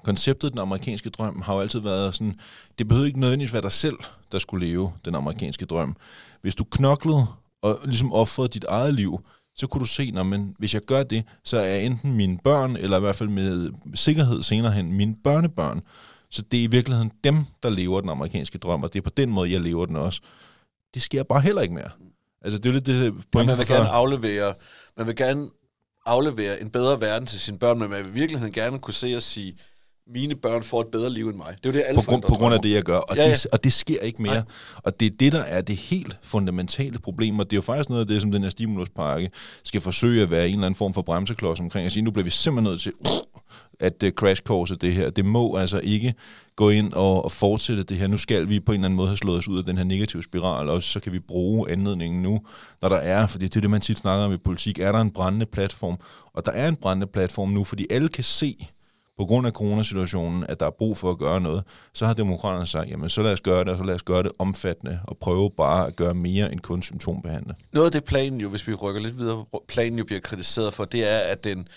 konceptet 0.04 0.52
den 0.52 0.60
amerikanske 0.60 1.10
drøm 1.10 1.42
har 1.42 1.54
jo 1.54 1.60
altid 1.60 1.80
været 1.80 2.16
sådan, 2.16 2.40
det 2.78 2.88
behøver 2.88 3.08
ikke 3.08 3.20
nødvendigvis 3.20 3.54
være 3.54 3.62
dig 3.62 3.72
selv, 3.72 3.98
der 4.32 4.40
skulle 4.40 4.68
leve 4.68 4.92
den 5.06 5.16
amerikanske 5.16 5.66
drøm. 5.66 5.96
Hvis 6.42 6.56
du 6.56 6.64
knoklede 6.64 7.26
og 7.62 7.80
ligesom 7.86 8.14
offrede 8.14 8.48
dit 8.48 8.64
eget 8.64 8.94
liv, 8.94 9.20
så 9.56 9.68
kunne 9.68 9.80
du 9.80 9.86
se, 9.86 10.12
når 10.12 10.24
men 10.24 10.56
hvis 10.60 10.74
jeg 10.74 10.82
gør 10.82 11.04
det, 11.04 11.24
så 11.44 11.58
er 11.58 11.76
enten 11.76 12.14
mine 12.14 12.38
børn, 12.44 12.76
eller 12.76 12.98
i 12.98 13.00
hvert 13.00 13.16
fald 13.16 13.30
med 13.30 13.72
sikkerhed 13.96 14.44
senere 14.44 14.72
hen, 14.72 14.94
mine 14.94 15.16
børnebørn. 15.24 15.82
Så 16.32 16.42
det 16.42 16.60
er 16.60 16.64
i 16.64 16.68
virkeligheden 16.68 17.12
dem, 17.24 17.46
der 17.64 17.70
lever 17.70 18.02
den 18.02 18.10
amerikanske 18.10 18.58
drøm, 18.58 18.84
og 18.84 18.94
det 18.94 19.00
er 19.00 19.04
på 19.04 19.10
den 19.10 19.30
måde, 19.30 19.52
jeg 19.52 19.62
lever 19.62 19.86
den 19.86 19.96
også. 19.96 20.22
Det 20.94 21.02
sker 21.02 21.24
bare 21.24 21.42
heller 21.42 21.62
ikke 21.62 21.74
mere. 21.74 21.90
Altså, 22.42 22.58
det 22.58 22.66
er 22.66 22.70
jo 22.70 22.74
lidt 22.74 22.86
det 22.86 23.14
point 23.32 23.48
man 23.48 23.58
vil 23.58 23.68
gerne 23.68 23.90
aflevere, 23.90 24.54
man 24.98 25.08
vil 25.08 25.16
gerne 25.16 25.50
aflevere 26.06 26.62
en 26.62 26.70
bedre 26.70 27.02
verden 27.02 27.28
til 27.28 27.40
sine 27.40 27.60
børn, 27.60 27.80
men 27.80 27.90
man 27.90 28.04
vil 28.04 28.10
i 28.10 28.14
virkeligheden 28.14 28.54
gerne 28.54 28.80
kunne 28.80 28.94
se 28.94 29.16
og 29.16 29.22
sige, 29.22 29.58
mine 30.14 30.36
børn 30.36 30.64
får 30.64 30.82
et 30.82 30.88
bedre 30.92 31.10
liv 31.10 31.28
end 31.30 31.38
mig. 31.38 31.56
Det 31.64 31.70
er 31.70 31.74
jo 31.74 31.78
det, 31.80 31.84
alle 31.88 32.02
på, 32.02 32.06
grund, 32.10 32.22
på 32.22 32.36
grund 32.36 32.54
af 32.56 32.62
det, 32.62 32.72
jeg 32.72 32.84
gør. 32.84 32.98
Og, 32.98 33.16
Ja, 33.16 33.22
ja, 33.22 33.24
ja. 33.24 33.30
ja. 33.30 33.36
Det, 33.36 33.46
og 33.52 33.64
det 33.64 33.74
sker 33.74 34.00
ikke 34.00 34.22
mere. 34.22 34.34
Nej. 34.34 34.44
Og 34.84 35.00
det 35.00 35.06
er 35.06 35.16
det, 35.20 35.32
der 35.32 35.40
er 35.42 35.62
det 35.62 35.76
helt 35.76 36.18
fundamentale 36.24 37.00
problem. 37.00 37.40
Og 37.40 37.46
det 37.46 37.54
er 37.54 37.58
jo 37.58 37.62
faktisk 37.62 37.90
noget 37.90 38.02
af 38.02 38.08
det, 38.08 38.22
som 38.22 38.32
den 38.32 38.44
her 38.44 38.50
stimuluspakke 38.50 39.32
skal 39.64 39.82
forsøge 39.82 40.24
at 40.24 40.32
være 40.32 40.48
en 40.48 40.54
eller 40.54 40.66
anden 40.66 40.78
form 40.78 40.94
for 40.94 41.02
bremseklods 41.02 41.60
omkring. 41.60 41.86
At 41.86 41.92
sige, 41.92 42.04
nu 42.04 42.12
bliver 42.12 42.24
vi 42.24 42.30
simpelthen 42.30 42.72
nødt 42.72 42.82
til 42.82 42.94
at 43.80 44.04
øh, 44.04 44.12
crash 44.12 44.42
course 44.42 44.76
det 44.76 44.94
her. 44.94 45.10
Det 45.10 45.26
må 45.26 45.56
altså 45.56 45.80
ikke 45.80 46.14
gå 46.56 46.70
ind 46.70 46.94
og, 46.94 47.26
og 47.26 47.32
fortsætte 47.32 47.84
det 47.84 47.98
her. 47.98 48.08
Nu 48.08 48.18
skal 48.18 48.50
vi 48.50 48.60
på 48.60 48.72
en 48.72 48.76
eller 48.76 48.86
anden 48.86 48.98
måde 48.98 49.08
have 49.08 49.18
slået 49.18 49.38
os 49.38 49.48
ud 49.48 49.58
af 49.58 49.64
den 49.64 49.78
her 49.78 49.84
negative 49.84 50.24
spiral, 50.24 50.70
og 50.70 50.84
så 50.84 51.00
kan 51.00 51.12
vi 51.12 51.20
bruge 51.20 51.72
anledningen 51.72 52.22
nu, 52.22 52.42
når 52.82 52.90
der 52.90 52.96
er, 52.96 53.28
fordi 53.28 53.46
det 53.46 53.56
er 53.56 53.62
det, 53.62 53.70
man 53.70 53.82
tit 53.82 54.00
snakker 54.00 54.26
om 54.26 54.34
i 54.34 54.38
politik, 54.38 54.80
er 54.80 54.92
der 54.92 55.00
en 55.00 55.12
brændende 55.12 55.46
platform. 55.46 55.98
Og 56.34 56.46
der 56.46 56.52
er 56.52 56.68
en 56.68 56.76
brændende 56.76 57.08
platform 57.08 57.50
nu, 57.50 57.64
fordi 57.64 57.86
alle 57.90 58.10
kan 58.10 58.24
se, 58.24 58.68
på 59.18 59.26
grund 59.26 59.48
af 59.48 59.54
coronasituationen, 59.54 60.46
at 60.50 60.60
der 60.60 60.66
er 60.66 60.72
brug 60.72 60.98
for 60.98 61.12
at 61.12 61.18
gøre 61.18 61.42
noget, 61.42 61.64
så 61.94 62.06
har 62.06 62.14
demokraterne 62.14 62.66
sagt, 62.66 62.90
jamen 62.90 63.10
så 63.10 63.22
lad 63.22 63.32
os 63.32 63.42
gøre 63.42 63.60
det, 63.60 63.70
og 63.70 63.78
så 63.78 63.84
lad 63.84 63.96
os 63.96 64.04
gøre 64.04 64.24
det 64.24 64.32
omfattende, 64.40 65.00
og 65.04 65.18
prøve 65.18 65.52
bare 65.52 65.88
at 65.88 65.96
gøre 65.96 66.14
mere 66.14 66.52
end 66.52 66.60
kun 66.60 66.82
symptombehandle. 66.82 67.56
Noget 67.74 67.86
af 67.86 67.92
det 67.92 68.04
planen 68.04 68.42
jo, 68.42 68.50
hvis 68.50 68.68
vi 68.68 68.74
rykker 68.74 69.02
lidt 69.02 69.18
videre, 69.18 69.46
planen 69.68 70.00
jo 70.00 70.06
bliver 70.06 70.20
kritiseret 70.20 70.74
for, 70.74 70.86
det 70.86 71.12
er, 71.12 71.18
at 71.18 71.44
den 71.44 71.68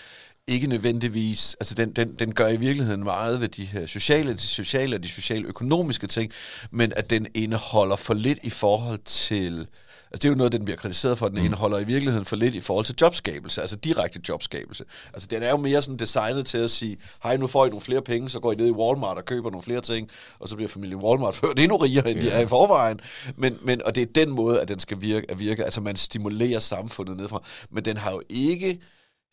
ikke 0.47 0.67
nødvendigvis, 0.67 1.55
altså 1.59 1.75
den, 1.75 1.91
den, 1.91 2.13
den 2.19 2.33
gør 2.33 2.47
i 2.47 2.57
virkeligheden 2.57 3.03
meget 3.03 3.41
ved 3.41 3.47
de 3.47 3.65
her 3.65 3.85
sociale, 3.85 4.33
de 4.33 4.37
sociale 4.37 4.95
og 4.95 5.03
de 5.03 5.09
sociale-økonomiske 5.09 6.07
ting, 6.07 6.31
men 6.71 6.93
at 6.95 7.09
den 7.09 7.27
indeholder 7.33 7.95
for 7.95 8.13
lidt 8.13 8.39
i 8.43 8.49
forhold 8.49 8.99
til, 9.05 9.67
altså 10.11 10.13
det 10.13 10.25
er 10.25 10.29
jo 10.29 10.35
noget, 10.35 10.51
den 10.51 10.65
bliver 10.65 10.77
kritiseret 10.77 11.17
for, 11.17 11.25
at 11.25 11.31
den 11.31 11.39
mm. 11.39 11.45
indeholder 11.45 11.79
i 11.79 11.83
virkeligheden 11.83 12.25
for 12.25 12.35
lidt 12.35 12.55
i 12.55 12.59
forhold 12.59 12.85
til 12.85 12.95
jobskabelse, 13.01 13.61
altså 13.61 13.75
direkte 13.75 14.19
jobskabelse. 14.29 14.83
Altså 15.13 15.27
den 15.27 15.43
er 15.43 15.49
jo 15.49 15.57
mere 15.57 15.81
sådan 15.81 15.97
designet 15.97 16.45
til 16.45 16.57
at 16.57 16.71
sige, 16.71 16.97
hej, 17.23 17.37
nu 17.37 17.47
får 17.47 17.65
I 17.65 17.69
nogle 17.69 17.81
flere 17.81 18.01
penge, 18.01 18.29
så 18.29 18.39
går 18.39 18.51
I 18.51 18.55
ned 18.55 18.67
i 18.67 18.71
Walmart 18.71 19.17
og 19.17 19.25
køber 19.25 19.49
nogle 19.49 19.63
flere 19.63 19.81
ting, 19.81 20.09
og 20.39 20.49
så 20.49 20.55
bliver 20.55 20.69
familien 20.69 20.99
Walmart 20.99 21.35
ført 21.41 21.59
endnu 21.59 21.77
rigere, 21.77 22.11
end 22.11 22.19
de 22.19 22.29
er 22.29 22.39
i 22.39 22.47
forvejen. 22.47 22.99
Men, 23.35 23.57
men, 23.63 23.81
og 23.85 23.95
det 23.95 24.01
er 24.01 24.13
den 24.15 24.31
måde, 24.31 24.61
at 24.61 24.67
den 24.67 24.79
skal 24.79 25.01
virke, 25.01 25.31
at 25.31 25.39
virke, 25.39 25.63
altså 25.63 25.81
man 25.81 25.95
stimulerer 25.95 26.59
samfundet 26.59 27.17
nedefra, 27.17 27.43
men 27.71 27.85
den 27.85 27.97
har 27.97 28.11
jo 28.11 28.21
ikke 28.29 28.79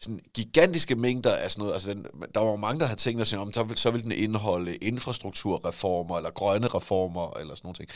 sådan 0.00 0.20
gigantiske 0.34 0.94
mængder 0.94 1.32
af 1.32 1.50
sådan 1.50 1.60
noget. 1.60 1.74
Altså 1.74 1.90
den, 1.90 2.06
der 2.34 2.40
var 2.40 2.56
mange, 2.56 2.80
der 2.80 2.86
havde 2.86 3.00
tænkt 3.00 3.28
sig 3.28 3.38
om, 3.38 3.52
så 3.52 3.62
vil, 3.62 3.76
så 3.76 3.90
vil 3.90 4.02
den 4.02 4.12
indeholde 4.12 4.76
infrastrukturreformer, 4.76 6.16
eller 6.16 6.30
grønne 6.30 6.66
reformer, 6.66 7.38
eller 7.38 7.54
sådan 7.54 7.68
noget. 7.68 7.90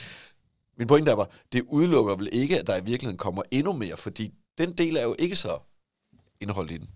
Min 0.79 0.89
pointe 0.89 1.11
er 1.11 1.17
bare, 1.17 1.27
det 1.53 1.63
udelukker 1.69 2.17
vel 2.17 2.29
ikke, 2.33 2.59
at 2.59 2.67
der 2.67 2.77
i 2.77 2.85
virkeligheden 2.85 3.19
kommer 3.19 3.43
endnu 3.51 3.73
mere, 3.73 3.97
fordi 3.97 4.31
den 4.59 4.73
del 4.73 4.97
er 4.97 5.03
jo 5.03 5.17
ikke 5.19 5.37
så 5.37 5.59
indeholdt 6.41 6.71
i 6.71 6.77
den. 6.77 6.89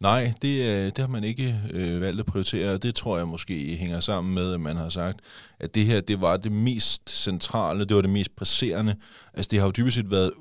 Nej, 0.00 0.32
det, 0.42 0.60
øh, 0.60 0.86
det 0.86 0.98
har 0.98 1.06
man 1.06 1.24
ikke 1.24 1.60
øh, 1.70 2.00
valgt 2.00 2.20
at 2.20 2.26
prioritere, 2.26 2.72
og 2.72 2.82
det 2.82 2.94
tror 2.94 3.16
jeg 3.16 3.28
måske 3.28 3.76
hænger 3.76 4.00
sammen 4.00 4.34
med, 4.34 4.54
at 4.54 4.60
man 4.60 4.76
har 4.76 4.88
sagt, 4.88 5.20
at 5.60 5.74
det 5.74 5.86
her, 5.86 6.00
det 6.00 6.20
var 6.20 6.36
det 6.36 6.52
mest 6.52 7.10
centrale, 7.10 7.84
det 7.84 7.96
var 7.96 8.02
det 8.02 8.10
mest 8.10 8.36
presserende. 8.36 8.96
Altså 9.34 9.48
det 9.50 9.58
har 9.58 9.66
jo 9.66 9.72
dybest 9.76 9.94
set 9.94 10.10
været, 10.10 10.32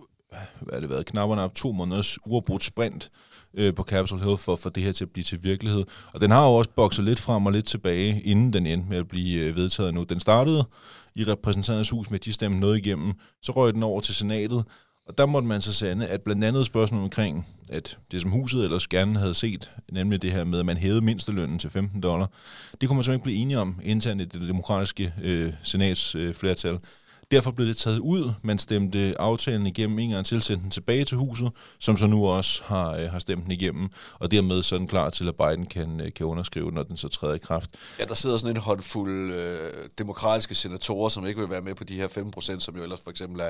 hvad 0.60 0.74
har 0.74 0.80
det 0.80 0.90
været, 0.90 1.06
knap 1.06 1.30
og 1.30 1.36
nap 1.36 1.56
to 1.56 1.72
måneders 1.72 2.18
uafbrudt 2.26 2.64
sprint 2.64 3.12
øh, 3.54 3.74
på 3.74 3.84
Capitol 3.84 4.20
Hill 4.20 4.38
for 4.38 4.54
at 4.54 4.60
få 4.60 4.70
det 4.70 4.84
her 4.84 4.92
til 4.92 5.06
at 5.06 5.12
blive 5.12 5.24
til 5.24 5.44
virkelighed. 5.44 5.86
Og 6.14 6.22
den 6.22 6.32
har 6.32 6.46
jo 6.46 6.54
også 6.54 6.70
bokset 6.76 7.06
lidt 7.06 7.20
frem 7.20 7.46
og 7.46 7.52
lidt 7.52 7.66
tilbage, 7.66 8.22
inden 8.22 8.54
den 8.54 8.66
endte 8.66 8.90
med 8.90 8.98
at 8.98 9.08
blive 9.08 9.42
øh, 9.42 9.56
vedtaget 9.56 9.94
nu. 9.94 10.04
Den 10.04 10.20
startede 10.20 10.66
i 11.16 11.24
repræsentanternes 11.24 11.90
hus 11.90 12.10
med, 12.10 12.20
at 12.20 12.26
de 12.26 12.34
stemte 12.34 12.60
noget 12.60 12.78
igennem, 12.78 13.14
så 13.42 13.52
røg 13.52 13.74
den 13.74 13.84
over 13.84 14.02
til 14.02 14.16
senatet, 14.16 14.64
og 15.08 15.18
der 15.18 15.26
måtte 15.26 15.48
man 15.48 15.62
så 15.62 15.74
sande, 15.74 16.08
at 16.08 16.22
blandt 16.22 16.44
andet 16.44 16.66
spørgsmål 16.66 17.04
omkring, 17.04 17.48
at 17.70 17.98
det 18.12 18.22
som 18.22 18.32
huset 18.32 18.64
ellers 18.64 18.88
gerne 18.88 19.20
havde 19.20 19.34
set, 19.34 19.72
nemlig 19.92 20.22
det 20.22 20.32
her 20.32 20.44
med, 20.44 20.60
at 20.60 20.66
man 20.66 20.78
hævede 20.78 21.02
mindstelønnen 21.02 21.60
til 21.60 21.70
15 21.70 22.02
dollar, 22.02 22.32
det 22.82 22.90
kunne 22.90 22.96
man 22.98 23.04
simpelthen 23.04 23.14
ikke 23.14 23.24
blive 23.24 23.38
enige 23.38 23.60
om 23.60 23.80
internt 23.84 24.22
i 24.22 24.26
det 24.26 24.42
demokratiske 24.42 25.14
øh, 25.22 25.54
senats 25.64 26.16
øh, 26.16 26.34
flertal. 26.34 26.80
Derfor 27.34 27.52
blev 27.52 27.68
det 27.68 27.78
taget 27.78 28.00
ud. 28.00 28.32
Man 28.42 28.60
stemte 28.60 29.16
aftalen 29.20 29.68
igennem 29.68 30.00
en 30.00 30.10
gang 30.10 30.26
til, 30.26 30.42
sendte 30.42 30.64
den 30.64 30.72
tilbage 30.72 31.06
til 31.06 31.18
huset, 31.18 31.52
som 31.80 31.98
så 31.98 32.08
nu 32.08 32.28
også 32.28 32.64
har, 32.66 32.92
øh, 32.96 33.12
har 33.12 33.20
stemt 33.20 33.44
den 33.44 33.52
igennem, 33.52 33.90
og 34.20 34.32
dermed 34.32 34.64
så 34.64 34.76
er 34.76 34.80
den 34.80 34.88
klar 34.88 35.10
til, 35.10 35.28
at 35.28 35.36
Biden 35.36 35.66
kan, 35.66 36.02
øh, 36.02 36.14
kan 36.14 36.26
underskrive, 36.26 36.72
når 36.72 36.84
den 36.84 36.98
så 36.98 37.08
træder 37.08 37.34
i 37.34 37.38
kraft. 37.38 37.70
Ja, 38.00 38.04
der 38.06 38.14
sidder 38.14 38.38
sådan 38.38 38.56
en 38.56 38.62
håndfuld 38.62 39.34
øh, 39.34 39.72
demokratiske 39.98 40.56
senatorer, 40.56 41.10
som 41.10 41.28
ikke 41.28 41.40
vil 41.40 41.50
være 41.50 41.62
med 41.62 41.76
på 41.76 41.84
de 41.84 41.94
her 41.96 42.08
5%, 42.08 42.60
som 42.60 42.76
jo 42.76 42.84
ellers 42.84 43.00
for 43.04 43.10
eksempel 43.10 43.42
er, 43.42 43.50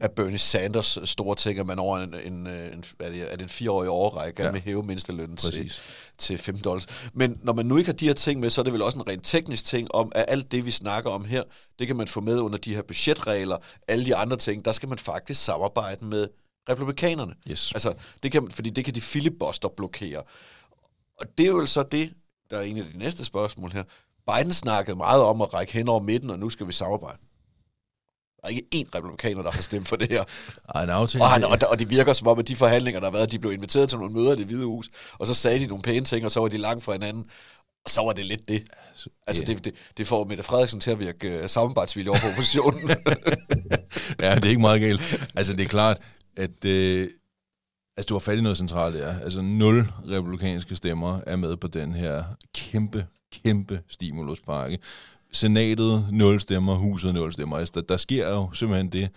er 0.00 0.08
Bernie 0.08 0.38
Sanders 0.38 0.98
store 1.04 1.36
ting, 1.36 1.58
at 1.58 1.66
man 1.66 1.78
over 1.78 1.98
en, 1.98 2.14
en, 2.26 2.32
en, 2.46 2.84
er 3.00 3.10
det, 3.10 3.32
er 3.32 3.36
det 3.36 3.42
en 3.42 3.48
fireårig 3.48 3.88
overrække 3.88 4.36
gerne 4.36 4.48
Ja. 4.48 4.52
vil 4.52 4.62
hæve 4.62 4.82
mindstelønnen 4.82 5.36
til, 5.36 5.72
til 6.18 6.38
5 6.38 6.58
dollars. 6.58 6.86
Men 7.14 7.40
når 7.42 7.52
man 7.52 7.66
nu 7.66 7.76
ikke 7.76 7.88
har 7.88 7.92
de 7.94 8.06
her 8.06 8.14
ting 8.14 8.40
med, 8.40 8.50
så 8.50 8.60
er 8.60 8.62
det 8.62 8.72
vel 8.72 8.82
også 8.82 8.98
en 8.98 9.08
rent 9.08 9.24
teknisk 9.24 9.64
ting 9.64 9.94
om, 9.94 10.12
at 10.14 10.24
alt 10.28 10.52
det, 10.52 10.66
vi 10.66 10.70
snakker 10.70 11.10
om 11.10 11.24
her, 11.24 11.42
det 11.78 11.86
kan 11.86 11.96
man 11.96 12.08
få 12.08 12.20
med 12.20 12.40
under 12.40 12.58
de 12.58 12.74
her 12.74 12.82
budgetregler, 12.82 13.56
alle 13.88 14.04
de 14.04 14.16
andre 14.16 14.36
ting, 14.36 14.64
der 14.64 14.72
skal 14.72 14.88
man 14.88 14.98
faktisk 14.98 15.44
samarbejde 15.44 16.04
med 16.04 16.28
republikanerne. 16.68 17.34
Yes. 17.50 17.72
Altså, 17.72 17.94
det 18.22 18.32
kan, 18.32 18.50
fordi 18.50 18.70
det 18.70 18.84
kan 18.84 18.94
de 18.94 19.00
filibuster 19.00 19.68
blokere. 19.68 20.22
Og 21.20 21.26
det 21.38 21.46
er 21.46 21.50
jo 21.50 21.66
så 21.66 21.82
det, 21.82 22.12
der 22.50 22.58
er 22.58 22.62
en 22.62 22.78
af 22.78 22.84
de 22.92 22.98
næste 22.98 23.24
spørgsmål 23.24 23.72
her. 23.72 23.84
Biden 24.32 24.52
snakkede 24.52 24.96
meget 24.96 25.22
om 25.22 25.42
at 25.42 25.54
række 25.54 25.72
hen 25.72 25.88
over 25.88 26.00
midten, 26.00 26.30
og 26.30 26.38
nu 26.38 26.50
skal 26.50 26.66
vi 26.66 26.72
samarbejde. 26.72 27.18
Der 28.42 28.48
er 28.48 28.48
ikke 28.48 28.66
én 28.74 28.88
republikaner, 28.94 29.42
der 29.42 29.50
har 29.50 29.62
stemt 29.62 29.88
for 29.88 29.96
det 29.96 30.08
her. 30.10 30.24
Ej, 30.74 30.82
en 30.82 30.90
aftale, 30.90 31.24
Og, 31.24 31.30
han, 31.30 31.44
og, 31.44 31.58
og 31.70 31.78
det 31.78 31.90
virker 31.90 32.12
som 32.12 32.28
om, 32.28 32.38
at 32.38 32.48
de 32.48 32.56
forhandlinger, 32.56 33.00
der 33.00 33.06
har 33.06 33.12
været, 33.12 33.32
de 33.32 33.38
blev 33.38 33.52
inviteret 33.52 33.88
til 33.88 33.98
nogle 33.98 34.14
møder 34.14 34.32
i 34.32 34.36
det 34.36 34.46
hvide 34.46 34.64
hus, 34.64 34.90
og 35.12 35.26
så 35.26 35.34
sagde 35.34 35.58
de 35.58 35.66
nogle 35.66 35.82
pæne 35.82 36.04
ting, 36.04 36.24
og 36.24 36.30
så 36.30 36.40
var 36.40 36.48
de 36.48 36.58
langt 36.58 36.84
fra 36.84 36.92
hinanden. 36.92 37.30
Og 37.84 37.90
så 37.90 38.02
var 38.02 38.12
det 38.12 38.24
lidt 38.24 38.48
det. 38.48 38.64
Altså, 39.26 39.44
det, 39.46 39.64
det, 39.64 39.74
det 39.96 40.08
får 40.08 40.24
Mette 40.24 40.42
Frederiksen 40.42 40.80
til 40.80 40.90
at 40.90 40.98
virke 40.98 41.40
uh, 41.42 41.46
samarbejdsvillig 41.46 42.10
over 42.10 42.18
for 42.18 42.28
oppositionen. 42.28 42.88
ja, 44.20 44.34
det 44.34 44.44
er 44.44 44.48
ikke 44.48 44.60
meget 44.60 44.80
galt. 44.80 45.28
Altså, 45.34 45.52
det 45.52 45.64
er 45.64 45.68
klart, 45.68 46.00
at 46.36 46.64
øh, 46.64 47.10
altså, 47.96 48.08
du 48.08 48.14
har 48.14 48.18
fat 48.18 48.38
i 48.38 48.40
noget 48.40 48.58
centralt, 48.58 48.96
ja. 48.96 49.18
Altså, 49.18 49.42
nul 49.42 49.88
republikanske 50.08 50.76
stemmer 50.76 51.20
er 51.26 51.36
med 51.36 51.56
på 51.56 51.66
den 51.66 51.94
her 51.94 52.24
kæmpe, 52.54 53.06
kæmpe 53.32 53.80
stimuluspakke. 53.88 54.78
Senatet, 55.32 56.06
nul 56.12 56.40
stemmer, 56.40 56.74
huset, 56.74 57.14
nul 57.14 57.32
stemmer. 57.32 57.56
Altså, 57.56 57.72
der, 57.74 57.80
der 57.80 57.96
sker 57.96 58.30
jo 58.30 58.52
simpelthen 58.52 58.88
det, 58.88 59.10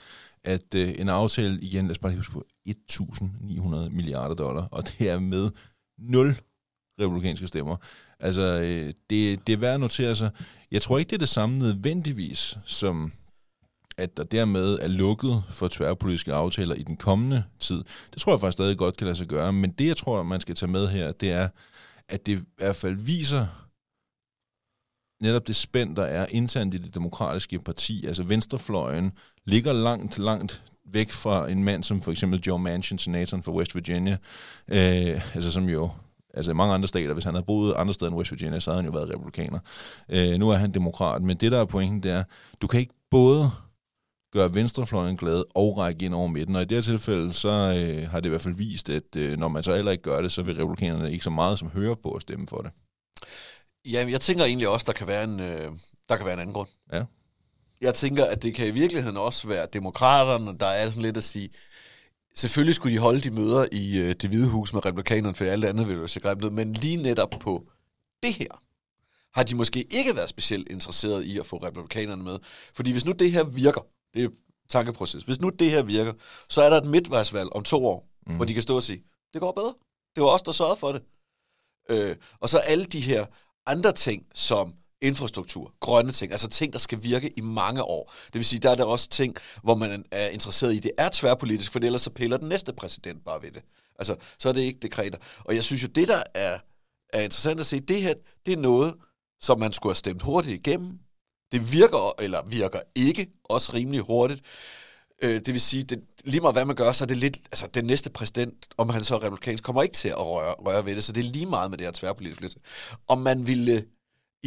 at 0.43 0.75
øh, 0.75 0.93
en 0.97 1.09
aftale, 1.09 1.59
igen, 1.61 1.85
lad 1.85 1.91
os 1.91 1.99
bare 1.99 2.15
huske 2.15 2.33
på, 2.33 2.45
1.900 2.69 3.89
milliarder 3.89 4.35
dollar, 4.35 4.67
og 4.71 4.87
det 4.87 5.09
er 5.09 5.19
med 5.19 5.49
nul 5.97 6.35
republikanske 7.01 7.47
stemmer. 7.47 7.77
Altså, 8.19 8.41
øh, 8.41 8.93
det, 9.09 9.47
det 9.47 9.53
er 9.53 9.57
værd 9.57 9.73
at 9.73 9.79
notere 9.79 10.15
sig. 10.15 10.29
Jeg 10.71 10.81
tror 10.81 10.97
ikke, 10.97 11.09
det 11.09 11.15
er 11.15 11.19
det 11.19 11.29
samme 11.29 11.57
nødvendigvis, 11.57 12.57
som 12.65 13.11
at 13.97 14.17
der 14.17 14.23
dermed 14.23 14.79
er 14.81 14.87
lukket 14.87 15.43
for 15.49 15.67
tværpolitiske 15.67 16.33
aftaler 16.33 16.75
i 16.75 16.83
den 16.83 16.97
kommende 16.97 17.43
tid. 17.59 17.83
Det 18.13 18.21
tror 18.21 18.31
jeg 18.31 18.39
faktisk 18.39 18.55
stadig 18.55 18.77
godt 18.77 18.97
kan 18.97 19.05
lade 19.05 19.17
sig 19.17 19.27
gøre, 19.27 19.53
men 19.53 19.71
det, 19.71 19.87
jeg 19.87 19.97
tror, 19.97 20.23
man 20.23 20.41
skal 20.41 20.55
tage 20.55 20.71
med 20.71 20.87
her, 20.87 21.11
det 21.11 21.31
er, 21.31 21.49
at 22.09 22.25
det 22.25 22.39
i 22.39 22.43
hvert 22.57 22.75
fald 22.75 22.95
viser 22.95 23.47
netop 25.21 25.47
det 25.47 25.55
spænd, 25.55 25.95
der 25.95 26.03
er 26.03 26.25
internt 26.29 26.73
i 26.73 26.77
det 26.77 26.95
demokratiske 26.95 27.59
parti. 27.59 28.05
Altså 28.05 28.23
venstrefløjen 28.23 29.11
ligger 29.45 29.73
langt, 29.73 30.17
langt 30.17 30.63
væk 30.85 31.11
fra 31.11 31.49
en 31.49 31.63
mand 31.63 31.83
som 31.83 32.01
for 32.01 32.11
eksempel 32.11 32.39
Joe 32.47 32.59
Manchin, 32.59 32.97
senatoren 32.97 33.43
for 33.43 33.51
West 33.51 33.75
Virginia, 33.75 34.17
øh, 34.67 35.35
altså 35.35 35.51
som 35.51 35.69
jo 35.69 35.89
altså 36.33 36.53
mange 36.53 36.73
andre 36.73 36.87
stater, 36.87 37.13
hvis 37.13 37.23
han 37.23 37.33
havde 37.33 37.45
boet 37.45 37.73
andre 37.75 37.93
steder 37.93 38.11
end 38.11 38.17
West 38.17 38.31
Virginia, 38.31 38.59
så 38.59 38.71
havde 38.71 38.83
han 38.83 38.93
jo 38.93 38.99
været 38.99 39.09
republikaner. 39.09 39.59
Øh, 40.09 40.37
nu 40.37 40.49
er 40.49 40.55
han 40.55 40.71
demokrat, 40.71 41.21
men 41.21 41.37
det 41.37 41.51
der 41.51 41.59
er 41.59 41.65
pointen, 41.65 42.03
det 42.03 42.11
er, 42.11 42.23
du 42.61 42.67
kan 42.67 42.79
ikke 42.79 42.93
både 43.11 43.51
gøre 44.33 44.53
venstrefløjen 44.53 45.17
glad 45.17 45.43
og 45.55 45.77
række 45.77 46.05
ind 46.05 46.13
over 46.13 46.27
midten. 46.27 46.55
Og 46.55 46.61
i 46.61 46.65
det 46.65 46.75
her 46.75 46.81
tilfælde, 46.81 47.33
så 47.33 47.49
øh, 47.49 48.09
har 48.09 48.19
det 48.19 48.25
i 48.25 48.29
hvert 48.29 48.41
fald 48.41 48.55
vist, 48.55 48.89
at 48.89 49.15
øh, 49.15 49.37
når 49.37 49.47
man 49.47 49.63
så 49.63 49.75
heller 49.75 49.91
ikke 49.91 50.01
gør 50.01 50.21
det, 50.21 50.31
så 50.31 50.41
vil 50.41 50.55
republikanerne 50.55 51.11
ikke 51.11 51.23
så 51.23 51.29
meget 51.29 51.59
som 51.59 51.69
høre 51.69 51.95
på 51.95 52.11
at 52.11 52.21
stemme 52.21 52.47
for 52.47 52.57
det. 52.57 52.71
Ja, 53.85 54.05
jeg 54.09 54.21
tænker 54.21 54.45
egentlig 54.45 54.67
også, 54.67 54.83
der 54.87 54.93
kan 54.93 55.07
være 55.07 55.23
en, 55.23 55.39
øh, 55.39 55.71
der 56.09 56.15
kan 56.15 56.25
være 56.25 56.33
en 56.33 56.39
anden 56.39 56.53
grund. 56.53 56.69
Ja. 56.93 57.03
Jeg 57.81 57.93
tænker, 57.93 58.25
at 58.25 58.43
det 58.43 58.55
kan 58.55 58.67
i 58.67 58.71
virkeligheden 58.71 59.17
også 59.17 59.47
være 59.47 59.67
demokraterne, 59.73 60.57
der 60.59 60.65
er 60.65 60.85
sådan 60.85 61.03
lidt 61.03 61.17
at 61.17 61.23
sige, 61.23 61.49
selvfølgelig 62.37 62.75
skulle 62.75 62.95
de 62.95 63.01
holde 63.01 63.21
de 63.21 63.31
møder 63.31 63.65
i 63.71 63.97
øh, 63.97 64.15
det 64.21 64.29
hvide 64.29 64.49
hus 64.49 64.73
med 64.73 64.85
republikanerne, 64.85 65.35
for 65.35 65.45
alt 65.45 65.65
andet 65.65 65.87
ville 65.87 66.01
jo 66.01 66.07
se 66.07 66.19
grimt 66.19 66.43
ud, 66.43 66.49
men 66.49 66.73
lige 66.73 66.97
netop 66.97 67.29
på 67.41 67.63
det 68.23 68.33
her, 68.33 68.63
har 69.33 69.43
de 69.43 69.55
måske 69.55 69.87
ikke 69.93 70.15
været 70.15 70.29
specielt 70.29 70.69
interesseret 70.69 71.23
i 71.23 71.39
at 71.39 71.45
få 71.45 71.57
republikanerne 71.57 72.23
med. 72.23 72.39
Fordi 72.73 72.91
hvis 72.91 73.05
nu 73.05 73.11
det 73.11 73.31
her 73.31 73.43
virker, 73.43 73.81
det 74.13 74.23
er 74.23 74.29
tankeproces, 74.69 75.23
hvis 75.23 75.41
nu 75.41 75.49
det 75.49 75.71
her 75.71 75.83
virker, 75.83 76.13
så 76.49 76.61
er 76.61 76.69
der 76.69 76.77
et 76.77 76.87
midtvejsvalg 76.87 77.49
om 77.51 77.63
to 77.63 77.85
år, 77.85 78.09
mm. 78.27 78.35
hvor 78.35 78.45
de 78.45 78.53
kan 78.53 78.63
stå 78.63 78.75
og 78.75 78.83
sige, 78.83 79.03
det 79.33 79.41
går 79.41 79.51
bedre. 79.51 79.73
Det 80.15 80.23
var 80.23 80.29
os, 80.29 80.41
der 80.41 80.51
sørgede 80.51 80.77
for 80.79 80.91
det. 80.91 81.01
Øh, 81.89 82.15
og 82.39 82.49
så 82.49 82.57
alle 82.57 82.85
de 82.85 82.99
her 82.99 83.25
andre 83.65 83.91
ting, 83.91 84.25
som 84.33 84.73
infrastruktur, 85.01 85.73
grønne 85.79 86.11
ting, 86.11 86.31
altså 86.31 86.47
ting, 86.47 86.73
der 86.73 86.79
skal 86.79 87.03
virke 87.03 87.33
i 87.37 87.41
mange 87.41 87.83
år. 87.83 88.13
Det 88.25 88.33
vil 88.33 88.45
sige, 88.45 88.59
der 88.59 88.71
er 88.71 88.75
der 88.75 88.85
også 88.85 89.09
ting, 89.09 89.35
hvor 89.63 89.75
man 89.75 90.05
er 90.11 90.27
interesseret 90.27 90.75
i, 90.75 90.79
det 90.79 90.91
er 90.97 91.09
tværpolitisk, 91.13 91.71
for 91.71 91.79
ellers 91.79 92.01
så 92.01 92.09
piller 92.09 92.37
den 92.37 92.49
næste 92.49 92.73
præsident 92.73 93.25
bare 93.25 93.41
ved 93.41 93.51
det. 93.51 93.63
Altså, 93.99 94.15
så 94.39 94.49
er 94.49 94.53
det 94.53 94.61
ikke 94.61 94.79
dekreter. 94.79 95.17
Og 95.39 95.55
jeg 95.55 95.63
synes 95.63 95.83
jo, 95.83 95.87
det 95.87 96.07
der 96.07 96.23
er, 96.33 96.59
er 97.13 97.21
interessant 97.21 97.59
at 97.59 97.65
se, 97.65 97.79
det 97.79 98.01
her, 98.01 98.13
det 98.45 98.53
er 98.53 98.57
noget, 98.57 98.93
som 99.41 99.59
man 99.59 99.73
skulle 99.73 99.91
have 99.91 99.95
stemt 99.95 100.21
hurtigt 100.21 100.67
igennem. 100.67 100.99
Det 101.51 101.71
virker, 101.71 102.21
eller 102.21 102.45
virker 102.45 102.79
ikke, 102.95 103.27
også 103.43 103.73
rimelig 103.73 104.01
hurtigt. 104.01 104.41
Øh, 105.21 105.35
det 105.35 105.53
vil 105.53 105.61
sige, 105.61 105.83
det, 105.83 106.03
lige 106.23 106.41
meget 106.41 106.55
hvad 106.55 106.65
man 106.65 106.75
gør, 106.75 106.91
så 106.91 107.03
er 107.03 107.07
det 107.07 107.17
lidt, 107.17 107.37
altså 107.37 107.67
den 107.67 107.85
næste 107.85 108.09
præsident, 108.09 108.67
om 108.77 108.89
han 108.89 109.03
så 109.03 109.15
er 109.15 109.23
republikansk, 109.23 109.63
kommer 109.63 109.83
ikke 109.83 109.95
til 109.95 110.09
at 110.09 110.17
røre, 110.17 110.53
røre 110.53 110.85
ved 110.85 110.95
det, 110.95 111.03
så 111.03 111.11
det 111.11 111.25
er 111.25 111.29
lige 111.29 111.45
meget 111.45 111.69
med 111.69 111.77
det 111.77 111.87
her 111.87 111.91
tværpolitiske. 111.91 112.59
Om 113.07 113.17
man 113.17 113.47
ville 113.47 113.85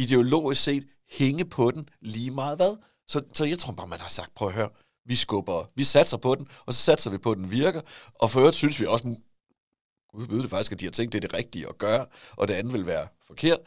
ideologisk 0.03 0.63
set 0.63 0.87
hænge 1.09 1.45
på 1.45 1.71
den 1.71 1.89
lige 2.01 2.31
meget 2.31 2.57
hvad. 2.57 2.77
Så, 3.07 3.21
så 3.33 3.45
jeg 3.45 3.59
tror 3.59 3.73
bare, 3.73 3.87
man 3.87 3.99
har 3.99 4.09
sagt, 4.09 4.35
prøv 4.35 4.47
at 4.47 4.53
høre, 4.53 4.69
vi 5.05 5.15
skubber, 5.15 5.69
vi 5.75 5.83
satser 5.83 6.17
på 6.17 6.35
den, 6.35 6.47
og 6.65 6.73
så 6.73 6.81
satser 6.81 7.09
vi 7.11 7.17
på, 7.17 7.31
at 7.31 7.37
den 7.37 7.51
virker, 7.51 7.81
og 8.15 8.31
for 8.31 8.39
øvrigt 8.39 8.57
synes 8.57 8.79
vi 8.79 8.85
også, 8.85 9.15
Gud 10.13 10.27
ved 10.27 10.41
det 10.41 10.49
faktisk, 10.49 10.71
at 10.71 10.79
de 10.79 10.85
har 10.85 10.91
tænkt, 10.91 11.13
det 11.13 11.23
er 11.23 11.27
det 11.27 11.37
rigtige 11.37 11.67
at 11.69 11.77
gøre, 11.77 12.05
og 12.31 12.47
det 12.47 12.53
andet 12.53 12.73
vil 12.73 12.85
være 12.85 13.07
forkert. 13.27 13.59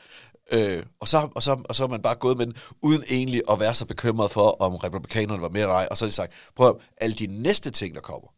Øh, 0.53 0.83
og, 1.01 1.09
så, 1.09 1.29
og, 1.35 1.43
så, 1.43 1.63
og 1.65 1.77
så 1.77 1.85
er 1.85 1.89
man 1.89 2.03
bare 2.03 2.15
gået 2.15 2.39
med 2.39 2.47
den, 2.47 2.55
uden 2.83 3.05
egentlig 3.11 3.43
at 3.51 3.61
være 3.61 3.75
så 3.75 3.87
bekymret 3.87 4.31
for, 4.31 4.63
om 4.63 4.75
republikanerne 4.75 5.43
var 5.43 5.49
mere 5.49 5.63
eller 5.63 5.75
ej. 5.75 5.89
Og 5.91 5.99
så 5.99 6.05
har 6.05 6.09
de 6.09 6.15
sagt, 6.15 6.33
prøv 6.57 6.69
at, 6.69 6.77
alle 6.97 7.17
de 7.17 7.27
næste 7.27 7.71
ting, 7.71 7.95
der 7.95 8.01
kommer, 8.01 8.29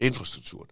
infrastruktur, 0.00 0.66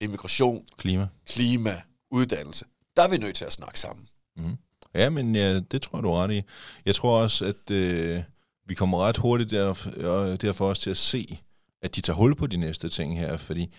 immigration, 0.00 0.66
Klima. 0.76 1.08
klima, 1.26 1.82
uddannelse, 2.10 2.64
der 2.96 3.02
er 3.02 3.08
vi 3.08 3.16
nødt 3.16 3.36
til 3.36 3.44
at 3.44 3.52
snakke 3.52 3.80
sammen. 3.80 4.08
Mm. 4.36 4.56
Ja, 4.98 5.10
men 5.10 5.34
ja, 5.34 5.60
det 5.60 5.82
tror 5.82 5.98
jeg, 5.98 6.02
du 6.02 6.10
er 6.10 6.22
ret 6.22 6.32
i. 6.32 6.42
Jeg 6.86 6.94
tror 6.94 7.22
også, 7.22 7.44
at 7.44 7.70
øh, 7.70 8.22
vi 8.66 8.74
kommer 8.74 8.98
ret 8.98 9.16
hurtigt 9.16 9.50
der, 9.50 9.88
øh, 9.96 10.36
derfor 10.40 10.68
også 10.68 10.82
til 10.82 10.90
at 10.90 10.96
se, 10.96 11.38
at 11.82 11.96
de 11.96 12.00
tager 12.00 12.16
hul 12.16 12.34
på 12.34 12.46
de 12.46 12.56
næste 12.56 12.88
ting 12.88 13.18
her, 13.18 13.36
fordi 13.36 13.74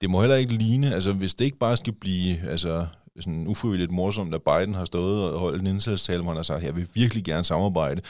det 0.00 0.10
må 0.10 0.20
heller 0.20 0.36
ikke 0.36 0.54
ligne, 0.54 0.94
altså 0.94 1.12
hvis 1.12 1.34
det 1.34 1.44
ikke 1.44 1.58
bare 1.58 1.76
skal 1.76 1.92
blive 1.92 2.48
altså, 2.48 2.86
sådan 3.20 3.46
ufrivilligt 3.46 3.90
morsomt, 3.90 4.34
at 4.34 4.42
Biden 4.42 4.74
har 4.74 4.84
stået 4.84 5.32
og 5.32 5.40
holdt 5.40 5.60
en 5.60 5.66
indsatstale, 5.66 6.22
hvor 6.22 6.30
han 6.30 6.36
har 6.36 6.42
sagt, 6.42 6.64
jeg 6.64 6.76
vil 6.76 6.88
virkelig 6.94 7.24
gerne 7.24 7.44
samarbejde, 7.44 8.00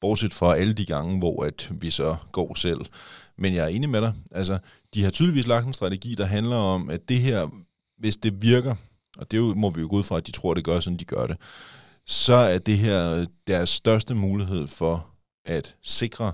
bortset 0.00 0.34
fra 0.34 0.56
alle 0.56 0.72
de 0.72 0.86
gange, 0.86 1.18
hvor 1.18 1.44
at 1.44 1.70
vi 1.80 1.90
så 1.90 2.16
går 2.32 2.54
selv. 2.54 2.80
Men 3.38 3.54
jeg 3.54 3.64
er 3.64 3.68
enig 3.68 3.88
med 3.88 4.00
dig, 4.00 4.12
altså 4.32 4.58
de 4.94 5.04
har 5.04 5.10
tydeligvis 5.10 5.46
lagt 5.46 5.66
en 5.66 5.72
strategi, 5.72 6.14
der 6.14 6.26
handler 6.26 6.56
om, 6.56 6.90
at 6.90 7.08
det 7.08 7.20
her, 7.20 7.48
hvis 7.98 8.16
det 8.16 8.42
virker, 8.42 8.74
og 9.16 9.30
det 9.30 9.56
må 9.56 9.70
vi 9.70 9.80
jo 9.80 9.88
gå 9.90 9.96
ud 9.96 10.02
fra, 10.02 10.16
at 10.16 10.26
de 10.26 10.32
tror, 10.32 10.54
det 10.54 10.64
gør, 10.64 10.80
sådan 10.80 10.96
de 10.96 11.04
gør 11.04 11.26
det, 11.26 11.36
så 12.10 12.34
er 12.34 12.58
det 12.58 12.78
her 12.78 13.26
deres 13.46 13.68
største 13.68 14.14
mulighed 14.14 14.66
for 14.66 15.06
at 15.44 15.76
sikre 15.82 16.32